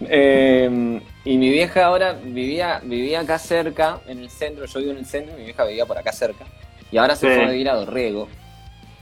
[0.00, 4.98] Eh, y mi vieja ahora vivía, vivía acá cerca, en el centro, yo vivo en
[4.98, 6.46] el centro, mi vieja vivía por acá cerca.
[6.92, 8.28] Y ahora se fue a vivir a Dorrego.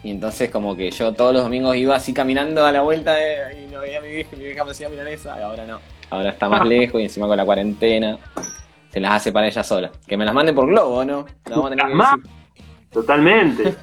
[0.03, 3.17] Y entonces como que yo todos los domingos iba así caminando a la vuelta
[3.53, 5.81] y no veía a mi vieja, mi vieja me hacía milanesa, y ahora no.
[6.11, 8.19] Ahora está más lejos y encima con la cuarentena
[8.97, 9.91] se las hace para ella sola.
[10.07, 11.27] Que me las mande por globo, ¿no?
[11.51, 12.29] vamos a tener que
[12.91, 13.65] Totalmente.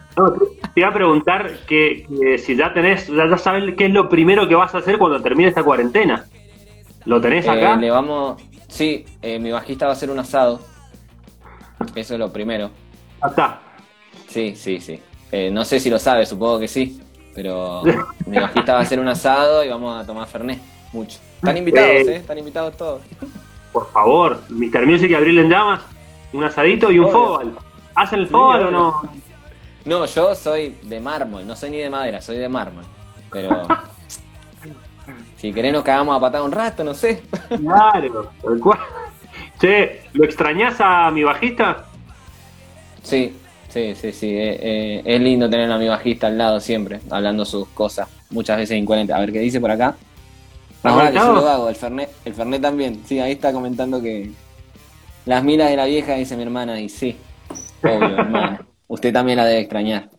[0.73, 4.55] te iba a preguntar que, si ya tenés, ya, sabes qué es lo primero que
[4.55, 6.25] vas a hacer cuando termine esta cuarentena.
[7.05, 7.75] ¿Lo tenés acá?
[7.75, 10.61] Eh, le vamos, sí, eh, mi bajista va a hacer un asado.
[11.93, 12.71] Eso es lo primero.
[13.21, 13.59] Acá.
[14.27, 14.99] Sí, sí, sí.
[15.35, 17.01] Eh, no sé si lo sabes, supongo que sí.
[17.33, 17.81] Pero
[18.27, 20.59] mi bajista va a hacer un asado y vamos a tomar Fernet.
[20.91, 21.17] Mucho.
[21.37, 22.15] Están invitados, ¿eh?
[22.17, 23.01] Están invitados todos.
[23.71, 24.85] Por favor, Mr.
[24.85, 25.81] Music y Abril en Llamas,
[26.33, 27.57] un asadito y un fútbol.
[27.95, 29.01] ¿Hacen el fútbol o no?
[29.85, 32.83] No, yo soy de mármol, no soy ni de madera, soy de mármol.
[33.31, 33.63] Pero.
[35.37, 37.23] si querés nos cagamos a patada un rato, no sé.
[37.49, 38.79] Claro, tal cual.
[39.59, 41.85] Che, ¿lo extrañás a mi bajista?
[43.01, 43.35] Sí,
[43.73, 44.27] sí, sí, sí.
[44.29, 48.57] Eh, eh, es lindo tener a mi bajista al lado siempre, hablando sus cosas, muchas
[48.57, 49.15] veces incoherentes.
[49.15, 49.95] A ver qué dice por acá.
[50.83, 53.01] No, yo lo hago, el Fernet, el Fernet también.
[53.05, 54.31] Sí, ahí está comentando que
[55.25, 57.17] las milas de la vieja, dice mi hermana, y sí,
[57.81, 58.65] obvio, hermana.
[58.87, 60.09] Usted también la debe extrañar.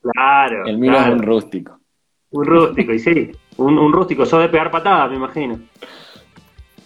[0.00, 0.66] Claro.
[0.66, 1.78] El mío es un rústico.
[2.30, 5.60] Un rústico, y sí, un, rústico, sos de pegar patadas, me imagino.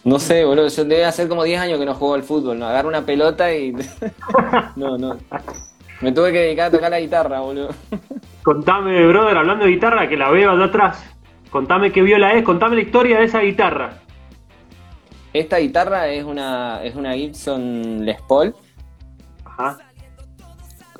[0.03, 2.67] No sé, boludo, yo debe hacer como 10 años que no juego al fútbol, ¿no?
[2.67, 3.73] Agarro una pelota y...
[4.75, 5.17] no, no.
[6.03, 7.69] Me tuve que dedicar a tocar la guitarra, boludo.
[8.43, 11.15] Contame, brother, hablando de guitarra, que la veo allá atrás.
[11.49, 14.01] Contame qué viola es, contame la historia de esa guitarra.
[15.31, 18.53] Esta guitarra es una, es una Gibson Les Paul.
[19.45, 19.77] Ajá.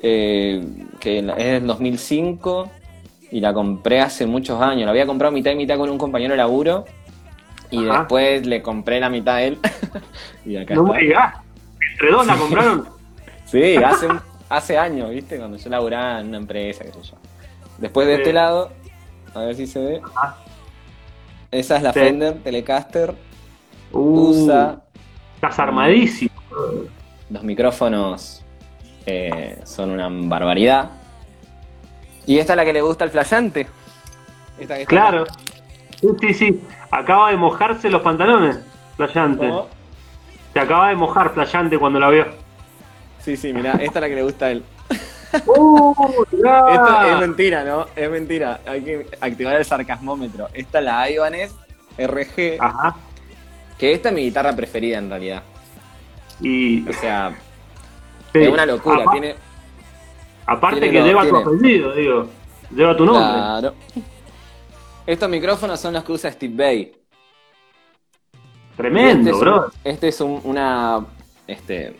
[0.00, 0.66] Eh,
[0.98, 2.70] que es del 2005
[3.30, 4.86] y la compré hace muchos años.
[4.86, 6.86] La había comprado mitad y mitad con un compañero de laburo
[7.70, 9.58] y después le compré la mitad a él.
[10.46, 11.34] y acá no me digas,
[11.92, 12.88] entre dos la compraron.
[13.44, 14.08] sí, hace,
[14.48, 15.38] hace años, ¿viste?
[15.38, 17.16] Cuando yo laburaba en una empresa, qué sé yo.
[17.78, 18.70] Después de este lado,
[19.34, 20.02] a ver si se ve.
[21.50, 23.14] Esa es la Fender Telecaster.
[23.92, 24.80] Uh, Usa.
[25.36, 26.32] Estás armadísimo.
[27.30, 28.44] Los micrófonos
[29.06, 30.90] eh, son una barbaridad.
[32.26, 33.66] Y esta es la que le gusta al flayante.
[34.86, 35.26] claro.
[36.00, 36.60] Sí, sí, sí.
[36.90, 38.58] Acaba de mojarse los pantalones.
[38.96, 39.50] Playante.
[40.52, 42.43] Se acaba de mojar Playante cuando la vio.
[43.24, 44.62] Sí, sí, mirá, esta es la que le gusta a él.
[45.46, 45.94] ¡Uh!
[46.30, 47.86] Esto es mentira, ¿no?
[47.96, 48.60] Es mentira.
[48.66, 50.48] Hay que activar el sarcasmómetro.
[50.52, 51.52] Esta es la Ibanez
[51.98, 52.56] RG.
[52.60, 52.96] Ajá.
[53.78, 55.42] Que esta es mi guitarra preferida en realidad.
[56.40, 56.88] Y.
[56.88, 57.34] O sea,
[58.32, 58.40] sí.
[58.42, 58.96] es una locura.
[59.02, 59.34] Aparte, tiene,
[60.46, 62.28] aparte tiene que lo- lleva tiene- tu apellido, digo.
[62.70, 63.24] Lleva tu nombre.
[63.24, 63.74] Claro.
[65.06, 66.92] Estos micrófonos son los que usa Steve Bay.
[68.76, 69.56] Tremendo, este es, bro.
[69.66, 71.04] un- este es un- una
[71.46, 71.96] este,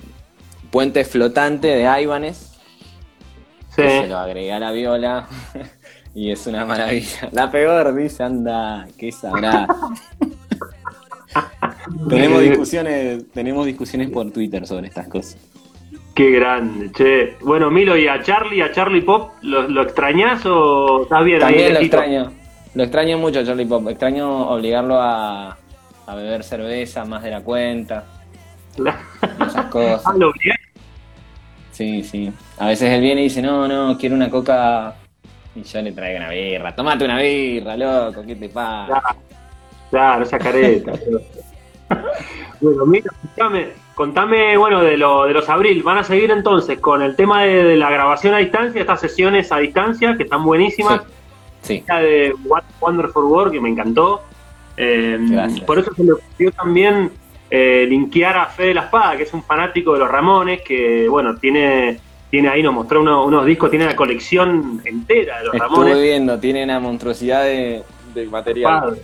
[0.74, 2.50] puente flotante de Ibanez.
[3.76, 3.82] Sí.
[3.82, 5.28] se lo agregué a la viola.
[6.16, 7.28] y es una maravilla.
[7.30, 9.68] La peor dice, anda, qué sabrá.
[12.08, 15.36] tenemos discusiones, tenemos discusiones por Twitter sobre estas cosas.
[16.12, 17.36] Qué grande, che.
[17.42, 21.52] Bueno, Milo, ¿y a Charlie, a Charlie Pop, lo, lo extrañás o estás bien ahí
[21.52, 21.96] También lo lejito?
[21.98, 22.32] extraño.
[22.74, 23.88] Lo extraño mucho a Charlie Pop.
[23.88, 25.56] Extraño obligarlo a,
[26.06, 28.06] a beber cerveza más de la cuenta.
[28.76, 30.02] Esas cosas.
[30.06, 30.63] Ah, lo obligás.
[31.74, 32.32] Sí, sí.
[32.58, 34.94] A veces él viene y dice, no, no, quiero una coca.
[35.56, 36.74] Y yo le traigo una birra.
[36.74, 39.02] Tomate una birra, loco, ¿qué te pasa?
[39.90, 40.92] Claro, esa careta.
[42.60, 45.82] bueno, mira, escuchame, contame, bueno, de, lo, de los abril.
[45.82, 49.50] ¿Van a seguir entonces con el tema de, de la grabación a distancia, estas sesiones
[49.50, 51.02] a distancia, que están buenísimas?
[51.62, 51.82] Sí.
[51.88, 54.22] La de What Wonderful World, que me encantó.
[54.76, 55.60] Eh, Gracias.
[55.62, 57.10] por eso se me ocurrió también
[57.50, 61.36] eh, linkear a Fede La Espada, que es un fanático de los Ramones, que, bueno,
[61.36, 61.98] tiene,
[62.30, 66.02] tiene ahí, nos mostró uno- unos discos, tiene la colección entera de los Estuve Ramones.
[66.02, 67.82] viendo, tiene una monstruosidad de,
[68.14, 68.72] de material.
[68.72, 68.96] Zarpado.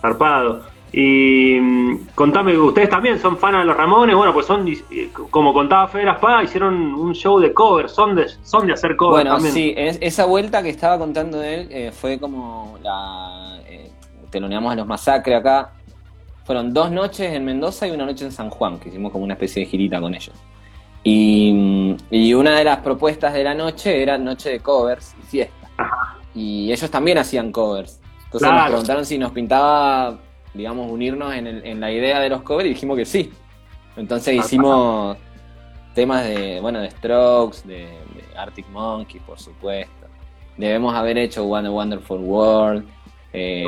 [0.00, 0.70] Zarpado.
[0.92, 5.52] Y mm, contame, ustedes también son fanas de los Ramones, bueno, pues son, eh, como
[5.54, 9.22] contaba Fede La Espada, hicieron un show de cover, son de, son de hacer cover
[9.24, 9.54] Bueno, también.
[9.54, 13.60] sí, es- esa vuelta que estaba contando de él eh, fue como la.
[13.68, 13.90] Eh,
[14.30, 15.70] teloneamos a los masacres acá.
[16.50, 19.34] Fueron dos noches en Mendoza y una noche en San Juan, que hicimos como una
[19.34, 20.34] especie de girita con ellos.
[21.04, 25.22] Y, mm, y una de las propuestas de la noche era noche de covers y
[25.26, 25.70] fiesta.
[26.34, 28.00] Y ellos también hacían covers.
[28.24, 30.18] Entonces nos preguntaron si nos pintaba,
[30.52, 33.30] digamos, unirnos en, el- en la idea de los covers y dijimos que sí.
[33.96, 35.18] Entonces hicimos
[35.94, 40.08] temas de, bueno, de Strokes, de, de Arctic Monkey, por supuesto.
[40.56, 42.88] Debemos haber hecho One Wonderful World.
[43.32, 43.62] eh,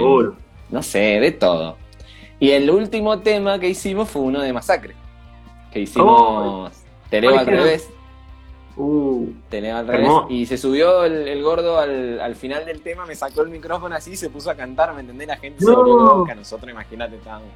[0.68, 1.76] no sé, de todo.
[2.42, 4.94] Y el último tema que hicimos fue uno de Masacre.
[5.70, 6.72] Que hicimos
[7.08, 7.88] ¿Cuál al revés.
[8.76, 10.06] Uh, Te leo al revés.
[10.06, 10.26] Hermoso.
[10.28, 13.94] Y se subió el, el gordo al, al final del tema, me sacó el micrófono
[13.94, 15.28] así y se puso a cantar, ¿me entendés?
[15.28, 15.76] La gente se No.
[15.76, 16.34] volvió loca.
[16.34, 17.48] Nosotros, imagínate, estábamos.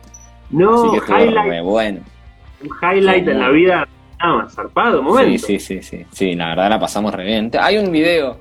[0.50, 2.00] no, así que highlight, re bueno.
[2.62, 3.88] un highlight en la vida,
[4.20, 5.44] nada más, zarpado, momento.
[5.46, 6.06] Sí, sí, sí, sí.
[6.12, 7.50] Sí, la verdad la pasamos re bien.
[7.58, 8.36] Hay un video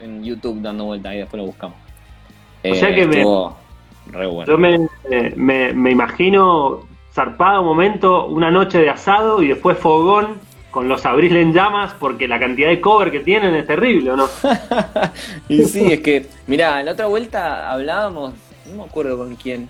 [0.00, 1.76] en YouTube dando vuelta ahí, después lo buscamos.
[2.62, 3.56] O sea que me- estuvo
[4.06, 4.50] re bueno.
[4.52, 6.80] Yo me, eh, me, me imagino
[7.12, 10.38] zarpado momento, una noche de asado y después fogón
[10.70, 14.16] con los abril en llamas porque la cantidad de cover que tienen es terrible, ¿o
[14.16, 14.26] no?
[15.48, 18.34] Y sí, es que, mirá, en la otra vuelta hablábamos,
[18.70, 19.68] no me acuerdo con quién,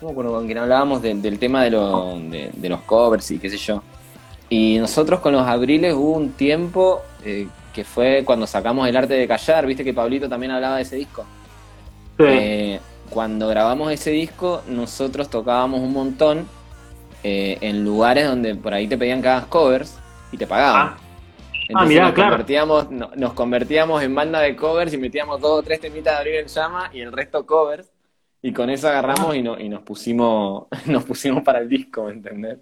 [0.00, 3.28] no me acuerdo con quién hablábamos de- del tema de, lo- de, de los covers
[3.32, 3.82] y qué sé yo.
[4.48, 9.14] Y nosotros con los abriles hubo un tiempo eh, que fue cuando sacamos el arte
[9.14, 11.24] de callar, viste que Pablito también hablaba de ese disco.
[12.16, 12.24] Sí.
[12.28, 12.80] Eh,
[13.10, 16.46] cuando grabamos ese disco, nosotros tocábamos un montón
[17.22, 19.98] eh, en lugares donde por ahí te pedían hagas covers
[20.32, 20.88] y te pagaban.
[20.94, 20.96] Ah.
[21.68, 22.30] Entonces mirá, nos, claro.
[22.30, 26.18] convertíamos, no- nos convertíamos en banda de covers y metíamos dos o tres temitas de
[26.18, 27.88] Abril en Llama y el resto covers.
[28.42, 32.12] Y con eso agarramos y, no- y nos pusimos nos pusimos para el disco, ¿me
[32.12, 32.58] entendés?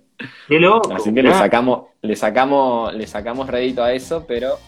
[0.49, 0.93] Qué loco.
[0.93, 4.59] Así que le sacamos, le sacamos, le sacamos rédito a eso, pero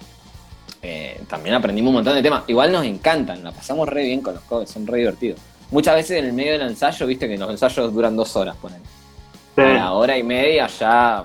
[0.82, 2.44] eh, también aprendimos un montón de temas.
[2.46, 5.40] Igual nos encantan, la pasamos re bien con los covers, son re divertidos.
[5.70, 8.80] Muchas veces en el medio del ensayo, viste que los ensayos duran dos horas, ponen.
[9.54, 9.62] Sí.
[9.62, 11.24] A la hora y media ya.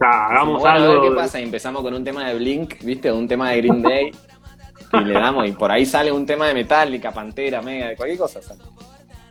[0.00, 1.02] Ya, hagamos bueno, a ver algo.
[1.02, 1.40] qué pasa.
[1.40, 4.12] Y empezamos con un tema de Blink, viste, o un tema de Green Day.
[4.92, 8.18] y le damos, y por ahí sale un tema de Metallica, Pantera, Mega, de cualquier
[8.18, 8.40] cosa.
[8.42, 8.62] sale.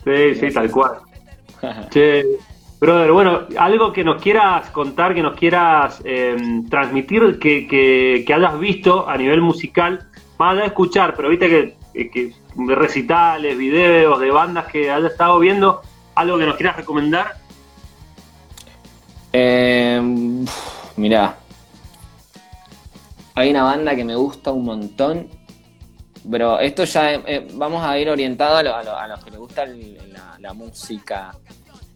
[0.04, 0.94] Sí, sí, tal cual.
[1.92, 2.26] Che,
[2.80, 6.36] brother, bueno, algo que nos quieras contar, que nos quieras eh,
[6.70, 10.08] transmitir, que, que, que hayas visto a nivel musical,
[10.40, 15.82] más allá de escuchar, pero viste que, recitales, videos, de bandas que hayas estado viendo,
[16.16, 17.36] algo que nos quieras recomendar.
[19.34, 20.02] Eh,
[20.98, 21.38] mirá.
[23.36, 25.28] Hay una banda que me gusta un montón.
[26.30, 29.24] Pero esto ya eh, eh, vamos a ir orientado a, lo- a lo- a los
[29.24, 31.32] que les gusta el- la, la música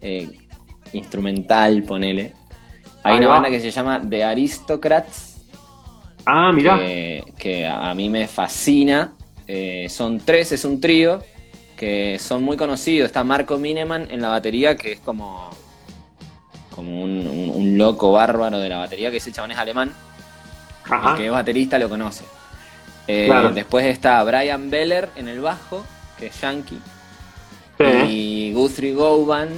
[0.01, 0.27] eh,
[0.93, 2.33] instrumental, ponele.
[3.03, 3.33] Hay Ahí una va.
[3.35, 5.35] banda que se llama The Aristocrats,
[6.25, 6.79] Ah, mirá.
[6.79, 9.13] que, que a mí me fascina.
[9.47, 11.23] Eh, son tres, es un trío.
[11.75, 13.08] que son muy conocidos.
[13.08, 15.49] Está Marco Mineman en la batería, que es como,
[16.73, 19.91] como un, loco bárbaro de la batería, que ese chabón es alemán.
[20.86, 22.23] El que es baterista lo conoce.
[23.08, 25.86] Eh, después está Brian Beller en el bajo,
[26.17, 26.79] que es yankee.
[28.08, 29.49] Y Guthrie Govan,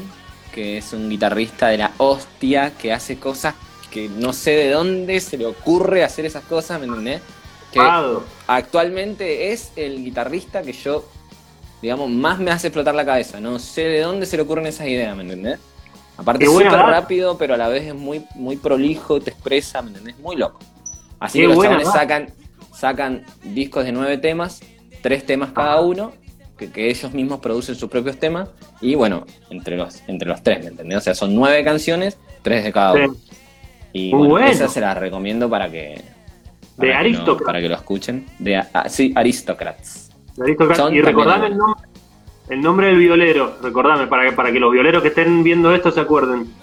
[0.51, 3.53] que es un guitarrista de la hostia, que hace cosas
[3.91, 7.21] que no sé de dónde se le ocurre hacer esas cosas, ¿me entendés?
[7.71, 7.81] Que
[8.47, 11.05] actualmente es el guitarrista que yo,
[11.81, 13.39] digamos, más me hace explotar la cabeza.
[13.39, 15.59] No sé de dónde se le ocurren esas ideas, ¿me entendés?
[16.17, 19.89] Aparte es súper rápido, pero a la vez es muy, muy prolijo, te expresa, ¿me
[19.89, 20.17] entendés?
[20.19, 20.59] Muy loco.
[21.19, 22.29] Así que los chavales sacan,
[22.73, 24.61] sacan discos de nueve temas,
[25.01, 26.13] tres temas cada uno,
[26.57, 28.49] que, ellos mismos producen sus propios temas,
[28.81, 30.97] y bueno, entre los, entre los tres, ¿me entendés?
[30.97, 33.15] O sea, son nueve canciones, tres de cada uno.
[33.93, 36.01] Y bueno, esa se la recomiendo para que.
[36.77, 37.45] De Aristócratas.
[37.45, 38.25] para que lo escuchen.
[38.39, 40.09] De, ah, sí, Aristócratas.
[40.91, 41.87] y recordame el nombre,
[42.49, 43.57] el nombre del violero.
[43.61, 46.53] Recordame, para que, para que los violeros que estén viendo esto se acuerden.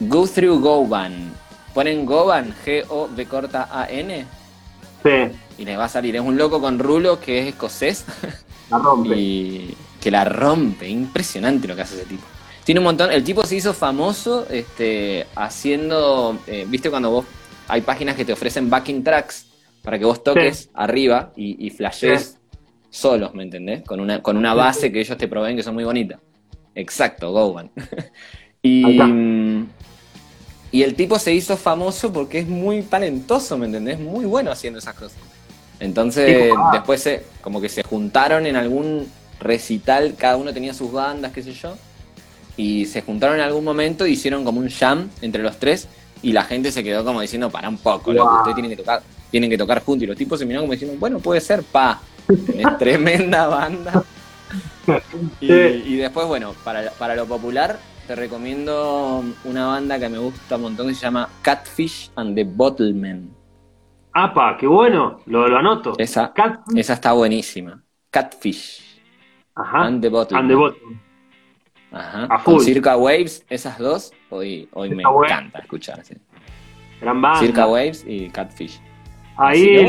[0.00, 1.32] Guthrie Govan.
[1.74, 4.24] Ponen Govan, G-O-B corta A-N.
[5.02, 5.36] Sí.
[5.58, 6.16] Y les va a salir.
[6.16, 8.06] Es un loco con rulo que es escocés.
[8.70, 9.14] La rompe.
[9.16, 10.88] y que la rompe.
[10.88, 12.22] Impresionante lo que hace ese tipo.
[12.64, 13.10] Tiene un montón.
[13.12, 16.38] El tipo se hizo famoso este, haciendo.
[16.46, 17.26] Eh, ¿Viste cuando vos.
[17.68, 19.45] Hay páginas que te ofrecen backing tracks
[19.86, 22.38] para que vos toques arriba y, y flashes
[22.90, 23.82] solos, ¿me entendés?
[23.84, 26.20] Con una, con una base que ellos te proveen que son muy bonitas.
[26.74, 27.70] Exacto, Gowan.
[28.62, 29.00] y,
[30.72, 33.98] y el tipo se hizo famoso porque es muy talentoso, ¿me entendés?
[33.98, 35.18] Muy bueno haciendo esas cosas.
[35.78, 39.06] Entonces, después se, como que se juntaron en algún
[39.38, 41.76] recital, cada uno tenía sus bandas, qué sé yo
[42.56, 45.88] y se juntaron en algún momento, hicieron como un jam entre los tres
[46.22, 49.02] y la gente se quedó como diciendo, para un poco, loco, ustedes tienen que tocar,
[49.30, 50.04] tienen que tocar juntos.
[50.04, 52.00] Y los tipos se miraron como diciendo, bueno, puede ser, pa,
[52.46, 54.04] tenés tremenda banda.
[55.40, 60.88] Y, después, bueno, para, lo popular, te recomiendo una banda que me gusta un montón
[60.88, 63.30] que se llama Catfish and the Bottlemen.
[64.12, 64.56] ¡Apa!
[64.58, 65.20] ¡Qué bueno!
[65.26, 65.94] Lo, anoto.
[65.98, 66.32] Esa,
[66.74, 67.82] esa está buenísima.
[68.10, 69.02] Catfish.
[69.54, 69.86] Ajá.
[69.86, 70.72] And the Bottlemen.
[71.92, 72.42] Ajá.
[72.44, 76.02] Con Circa Waves, esas dos, hoy, hoy me encanta escuchar.
[77.00, 77.40] Gran banda.
[77.40, 78.80] Circa Waves y Catfish.
[79.36, 79.86] Ahí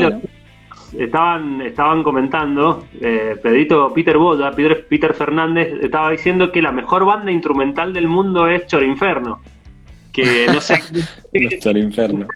[0.96, 7.04] estaban, estaban comentando, eh, Pedrito Peter Boda, Peter, Peter Fernández, estaba diciendo que la mejor
[7.04, 9.40] banda instrumental del mundo es Chorinferno.
[10.12, 10.80] Que no sé.
[11.60, 12.26] Chorinferno.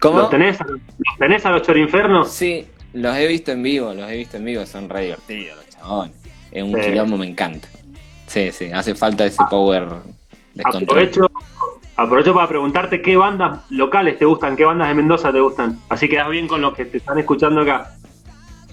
[0.00, 0.18] ¿Cómo?
[0.18, 2.30] ¿Los tenés, ¿Los tenés a los Chorinfernos?
[2.30, 5.68] Sí, los he visto en vivo, los he visto en vivo, son re divertidos los
[5.68, 6.16] chabones.
[6.50, 7.68] Es un quilombo, me encanta.
[8.26, 9.88] Sí, sí, hace falta ese power
[10.54, 11.30] de aprovecho,
[11.98, 15.80] aprovecho para preguntarte qué bandas locales te gustan, qué bandas de Mendoza te gustan.
[15.88, 17.92] Así quedas bien con los que te están escuchando acá.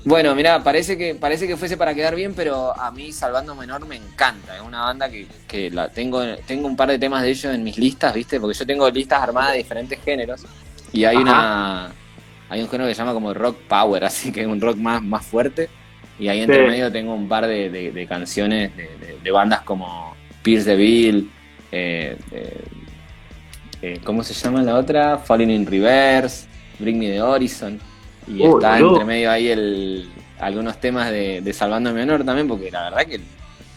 [0.06, 3.88] Bueno, mira, parece que parece que fuese para quedar bien, pero a mí Salvando Menor
[3.88, 4.56] me encanta.
[4.56, 7.80] Es una banda que, la tengo tengo un par de temas de ellos en mis
[7.80, 8.40] listas, ¿viste?
[8.40, 10.46] Porque yo tengo listas armadas de diferentes géneros
[10.94, 11.92] y hay una
[12.48, 15.02] hay un género que se llama como rock power, así que es un rock más
[15.02, 15.68] más fuerte
[16.20, 18.72] y ahí entre medio tengo un par de, canciones
[19.24, 21.28] de, bandas como Pierce DeVille,
[21.72, 22.16] eh,
[23.86, 25.18] eh, ¿cómo se llama la otra?
[25.18, 26.48] Falling in Reverse,
[26.80, 27.80] Bring Me the Horizon.
[28.28, 33.06] Y está entre medio ahí el, algunos temas de, Salvando Menor también, porque la verdad
[33.06, 33.20] que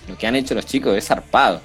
[0.08, 1.60] lo que han hecho los chicos es zarpado.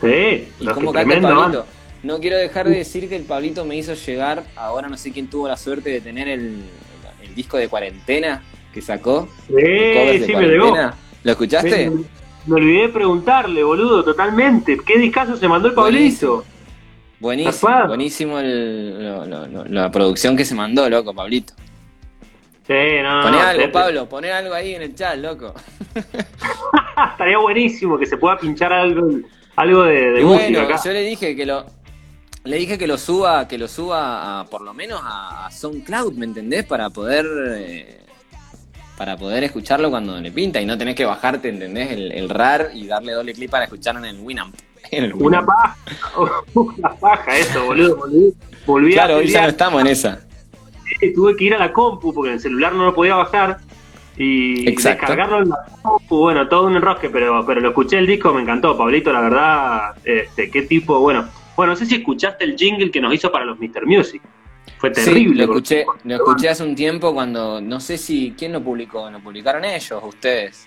[0.00, 1.66] Sí, y como canta Pablito.
[2.02, 5.28] No quiero dejar de decir que el Pablito me hizo llegar, ahora no sé quién
[5.28, 6.64] tuvo la suerte de tener el
[7.34, 8.42] disco de cuarentena
[8.74, 9.28] que sacó.
[9.46, 10.74] Sí, sí, me llegó.
[11.22, 11.90] ¿Lo escuchaste?
[12.44, 14.78] Me, olvidé de preguntarle, boludo, totalmente.
[14.84, 16.44] ¿Qué discazo se mandó el Pablito?
[17.24, 21.54] Buenísimo, buenísimo la producción que se mandó, loco, Pablito.
[22.66, 25.54] Sí, no, Poné algo, Pablo, poné algo ahí en el chat, loco.
[27.12, 29.08] Estaría buenísimo que se pueda pinchar algo,
[29.56, 31.64] algo de, de bueno, Yo le dije que lo,
[32.44, 36.26] le dije que lo suba, que lo suba a, por lo menos a, SoundCloud, ¿me
[36.26, 36.66] entendés?
[36.66, 37.24] Para poder
[37.56, 38.00] eh,
[38.98, 41.90] para poder escucharlo cuando le pinta y no tenés que bajarte, ¿entendés?
[41.90, 44.54] El, RAR y darle doble clic para escucharlo en el Winamp.
[45.14, 45.76] Una paja,
[46.54, 47.98] una paja eso, boludo.
[48.66, 50.20] Volví, claro, hoy ya no estamos en esa.
[51.14, 53.58] tuve que ir a la compu porque en el celular no lo podía bajar
[54.16, 58.32] y descargarlo en la compu, bueno, todo un enrosque, pero, pero lo escuché el disco,
[58.32, 62.56] me encantó, Pablito, la verdad, este, qué tipo, bueno, bueno, no sé si escuchaste el
[62.56, 63.86] jingle que nos hizo para los Mr.
[63.86, 64.22] Music.
[64.78, 65.46] Fue terrible.
[65.46, 69.10] lo escuché, lo escuché hace un tiempo cuando, no sé si, ¿quién lo publicó?
[69.10, 70.66] ¿Lo publicaron ellos, ustedes?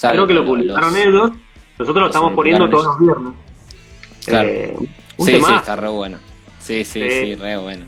[0.00, 1.32] Creo que lo publicaron ellos.
[1.78, 3.47] Nosotros lo estamos poniendo todos los viernes.
[4.28, 4.48] Claro.
[4.48, 4.74] Eh,
[5.18, 6.18] sí, sí, está re bueno.
[6.60, 7.86] Sí, sí, sí, re bueno.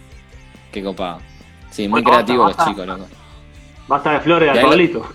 [0.72, 1.20] Qué copado.
[1.70, 3.06] Sí, muy creativo los chicos, loco.
[3.88, 5.06] Basta de flores al Pablito.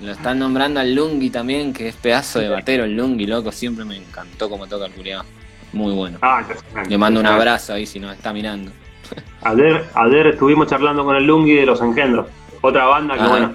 [0.00, 3.52] Lo están nombrando al Lungi también, que es pedazo de batero el Lungi, loco.
[3.52, 5.24] Siempre me encantó cómo toca el culiado.
[5.72, 6.18] Muy bueno.
[6.22, 6.42] Ah,
[6.88, 8.70] Le mando un abrazo ahí si nos está mirando.
[9.42, 12.26] Ayer, ayer estuvimos charlando con el Lungi de Los Engendros.
[12.62, 13.28] Otra banda que, Ah.
[13.28, 13.52] bueno,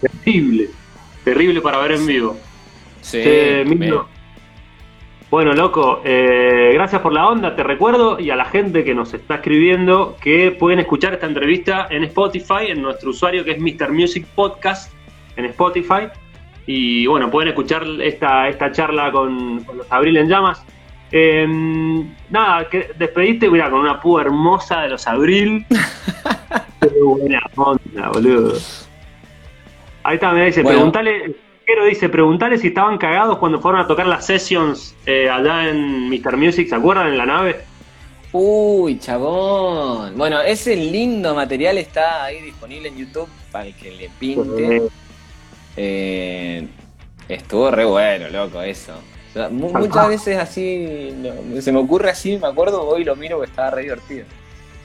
[0.00, 0.68] terrible.
[1.24, 2.38] Terrible para ver en vivo.
[3.00, 4.08] Sí, me- Milo.
[5.30, 9.14] Bueno, loco, eh, gracias por la onda, te recuerdo y a la gente que nos
[9.14, 13.92] está escribiendo que pueden escuchar esta entrevista en Spotify, en nuestro usuario que es Mr.
[13.92, 14.92] Music Podcast
[15.36, 16.08] en Spotify.
[16.66, 20.64] Y bueno, pueden escuchar esta, esta charla con, con los Abril en Llamas.
[21.10, 21.46] Eh,
[22.30, 25.66] nada, que despediste, mira, con una púa hermosa de los Abril.
[26.80, 28.54] Qué buena onda, boludo.
[30.04, 30.76] Ahí está, me dice, Bueno.
[30.78, 31.34] preguntale,
[31.66, 36.08] Quiero dice, preguntale si estaban cagados cuando fueron a tocar las sessions eh, allá en
[36.10, 36.36] Mr.
[36.36, 37.08] Music, ¿se acuerdan?
[37.08, 37.60] En la nave.
[38.32, 40.16] Uy, chabón.
[40.16, 44.82] Bueno, ese lindo material está ahí disponible en YouTube para el que le pinte.
[45.76, 46.66] Eh,
[47.28, 48.92] estuvo re bueno, loco, eso.
[49.30, 53.16] O sea, mu- muchas veces así, no, se me ocurre así, me acuerdo, hoy lo
[53.16, 54.26] miro que estaba re divertido.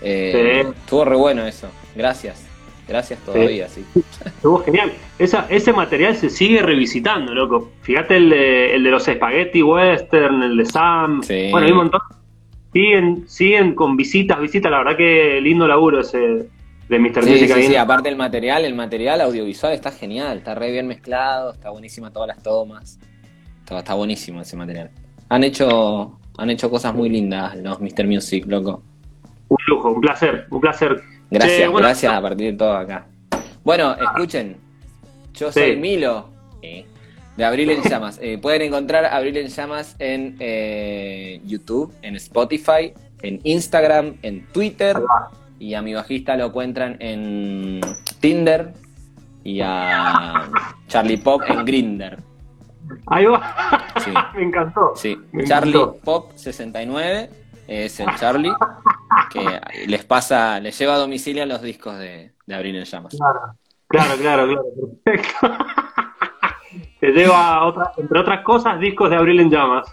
[0.01, 0.71] Eh, Sí.
[0.79, 1.67] Estuvo re bueno eso.
[1.95, 2.45] Gracias.
[2.89, 3.85] Gracias todavía, sí.
[4.25, 4.91] Estuvo genial.
[5.19, 7.71] Esa, ese material se sigue revisitando, loco.
[7.81, 11.21] Fíjate el de, el de los Spaghetti Western, el de Sam.
[11.21, 11.49] Sí.
[11.51, 12.01] Bueno, hay un montón.
[12.73, 14.71] Siguen, siguen con visitas, visitas.
[14.71, 16.49] La verdad que lindo laburo ese
[16.89, 17.23] de Mr.
[17.23, 20.87] Sí, Music sí, sí, aparte el material, el material audiovisual está genial, está re bien
[20.87, 22.99] mezclado, está buenísima todas las tomas.
[23.59, 24.89] Está, está buenísimo ese material.
[25.29, 28.07] Han hecho, han hecho cosas muy lindas los Mr.
[28.07, 28.81] Music, loco.
[29.49, 30.99] Un lujo, un placer, un placer.
[31.31, 33.05] Gracias, bueno, gracias a partir de todo acá.
[33.63, 34.57] Bueno, escuchen,
[35.33, 35.59] yo Sí.
[35.59, 36.29] soy Milo,
[36.61, 36.85] eh,
[37.37, 38.19] de Abril en Llamas.
[38.21, 44.97] Eh, pueden encontrar Abril en Llamas en eh, YouTube, en Spotify, en Instagram, en Twitter.
[45.59, 47.81] Y a mi bajista lo encuentran en
[48.21, 48.73] Tinder
[49.43, 50.49] y a
[50.87, 52.17] Charlie Pop en Grinder.
[53.07, 53.85] Ahí va.
[53.99, 54.11] Sí.
[54.35, 54.93] Me encantó.
[54.95, 55.97] Sí, Me Charlie encantó.
[56.03, 57.29] Pop 69
[57.69, 58.51] es el Charlie
[59.31, 63.15] que les pasa, les lleva a domicilio los discos de, de Abril en Llamas.
[63.15, 63.39] Claro,
[63.87, 64.63] claro, claro, claro,
[65.03, 65.65] perfecto.
[66.99, 69.87] Te lleva, otra, entre otras cosas, discos de Abril en Llamas.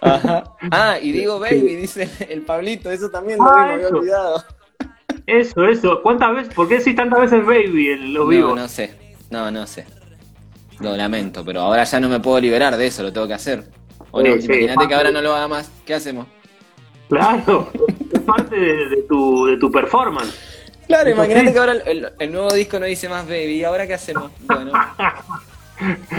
[0.00, 0.44] Ajá.
[0.70, 3.96] Ah, y digo baby, dice el Pablito, eso también lo Ah, vi, me había eso.
[3.96, 4.44] olvidado.
[5.26, 6.02] Eso, eso.
[6.02, 6.54] ¿Cuántas veces?
[6.54, 8.56] ¿Por qué decís tantas veces baby en los No, vivos?
[8.56, 8.94] no sé,
[9.30, 9.84] no, no sé.
[10.80, 13.64] Lo lamento, pero ahora ya no me puedo liberar de eso, lo tengo que hacer.
[14.12, 14.46] O no, Sí, sí.
[14.52, 16.26] imagínate que ahora no lo haga más, ¿qué hacemos?
[17.08, 17.68] Claro,
[18.12, 20.34] es parte de, de tu, de tu performance.
[20.86, 23.86] Claro, imagínate que ahora el, el- el nuevo disco no dice más baby, ¿y ahora
[23.86, 24.30] qué hacemos?
[24.46, 24.72] Bueno.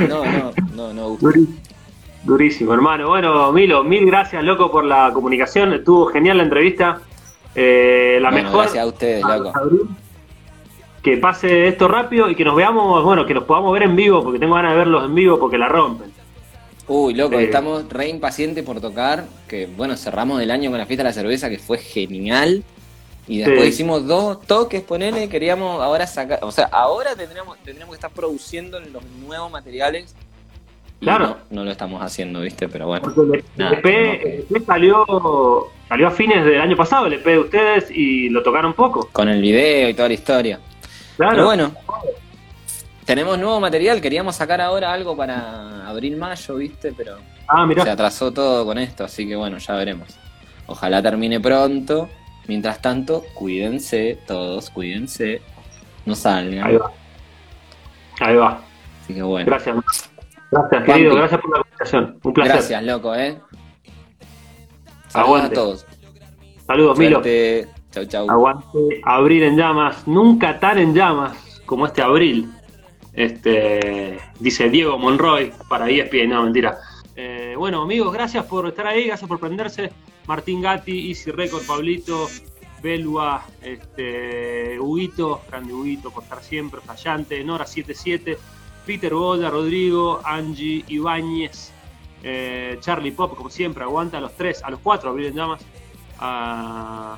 [0.07, 1.25] No, no, no, no gusta.
[1.29, 1.57] Durísimo.
[2.25, 3.07] Durísimo, hermano.
[3.07, 5.73] Bueno, Milo, mil gracias, loco, por la comunicación.
[5.73, 6.99] Estuvo genial la entrevista.
[7.55, 8.61] Eh, la Bueno, mejor.
[8.65, 9.51] gracias a ustedes, loco.
[11.01, 14.23] Que pase esto rápido y que nos veamos, bueno, que nos podamos ver en vivo,
[14.23, 16.11] porque tengo ganas de verlos en vivo porque la rompen.
[16.87, 17.43] Uy, loco, Eh.
[17.45, 21.13] estamos re impacientes por tocar, que bueno, cerramos el año con la fiesta de la
[21.13, 22.63] cerveza, que fue genial.
[23.27, 23.67] Y después Sí.
[23.69, 28.79] hicimos dos toques, ponele, queríamos ahora sacar, o sea, ahora tendríamos, tendríamos que estar produciendo
[28.79, 30.15] los nuevos materiales.
[31.01, 31.37] Claro.
[31.51, 32.69] No, no lo estamos haciendo, ¿viste?
[32.69, 33.03] Pero bueno.
[33.13, 35.05] Porque el, Nada, EP, el EP salió,
[35.89, 39.09] salió a fines del año pasado, el EP de ustedes, y lo tocaron poco.
[39.11, 40.59] Con el video y toda la historia.
[41.17, 41.31] Claro.
[41.33, 41.71] Pero bueno,
[43.07, 46.93] tenemos nuevo material, queríamos sacar ahora algo para abril-mayo, ¿viste?
[46.95, 47.83] Pero Ah, mirá.
[47.83, 50.09] se atrasó todo con esto, así que bueno, ya veremos.
[50.67, 52.09] Ojalá termine pronto.
[52.47, 55.41] Mientras tanto, cuídense todos, cuídense.
[56.05, 56.65] No salgan.
[56.67, 56.91] Ahí va.
[58.19, 58.61] Ahí va.
[59.03, 59.45] Así que bueno.
[59.45, 59.75] Gracias.
[60.51, 61.15] Gracias, querido.
[61.15, 62.19] Gracias por la comunicación.
[62.23, 62.53] Un placer.
[62.53, 63.39] Gracias, loco, ¿eh?
[65.07, 65.85] Saludos a todos.
[66.65, 67.15] Saludos, Milo.
[67.21, 67.67] Suerte.
[67.91, 68.29] Chau, chau.
[68.29, 69.01] Aguante.
[69.03, 70.05] Abril en llamas.
[70.07, 72.49] Nunca tan en llamas como este abril.
[73.17, 76.29] Este, dice Diego Monroy para ESPN.
[76.29, 76.77] No, mentira.
[77.15, 79.07] Eh, bueno, amigos, gracias por estar ahí.
[79.07, 79.91] Gracias por prenderse.
[80.27, 82.27] Martín Gatti, Easy Record, Pablito,
[82.83, 88.37] Belua, este, Huguito, grande Huguito por estar siempre, Fallante, Nora77,
[88.85, 91.71] Peter Boda, Rodrigo, Angie, Ibáñez,
[92.23, 95.65] eh, Charlie Pop, como siempre, aguanta a los tres, a los cuatro, Abril en llamas,
[96.19, 97.17] a,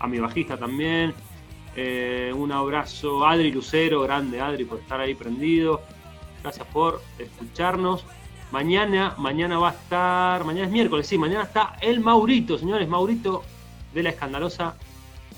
[0.00, 1.14] a mi bajista también.
[1.80, 5.80] Eh, un abrazo, Adri Lucero, grande Adri por estar ahí prendido.
[6.42, 8.04] Gracias por escucharnos.
[8.50, 13.44] Mañana, mañana va a estar, mañana es miércoles, sí, mañana está el Maurito, señores, Maurito
[13.94, 14.76] de la Escandalosa.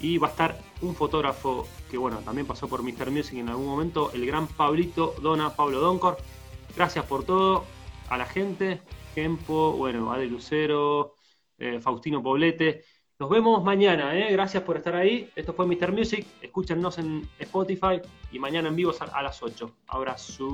[0.00, 3.10] Y va a estar un fotógrafo que, bueno, también pasó por Mr.
[3.10, 6.16] Music en algún momento, el gran Pablito Dona, Pablo Doncor.
[6.74, 7.66] Gracias por todo,
[8.08, 8.80] a la gente,
[9.14, 11.16] Gempo, bueno, Adri Lucero,
[11.58, 12.82] eh, Faustino Poblete.
[13.20, 14.32] Nos vemos mañana, ¿eh?
[14.32, 15.30] gracias por estar ahí.
[15.36, 15.92] Esto fue Mr.
[15.92, 16.26] Music.
[16.40, 18.00] Escúchenos en Spotify
[18.32, 19.70] y mañana en vivo a a las 8.
[19.88, 20.48] Abrazo.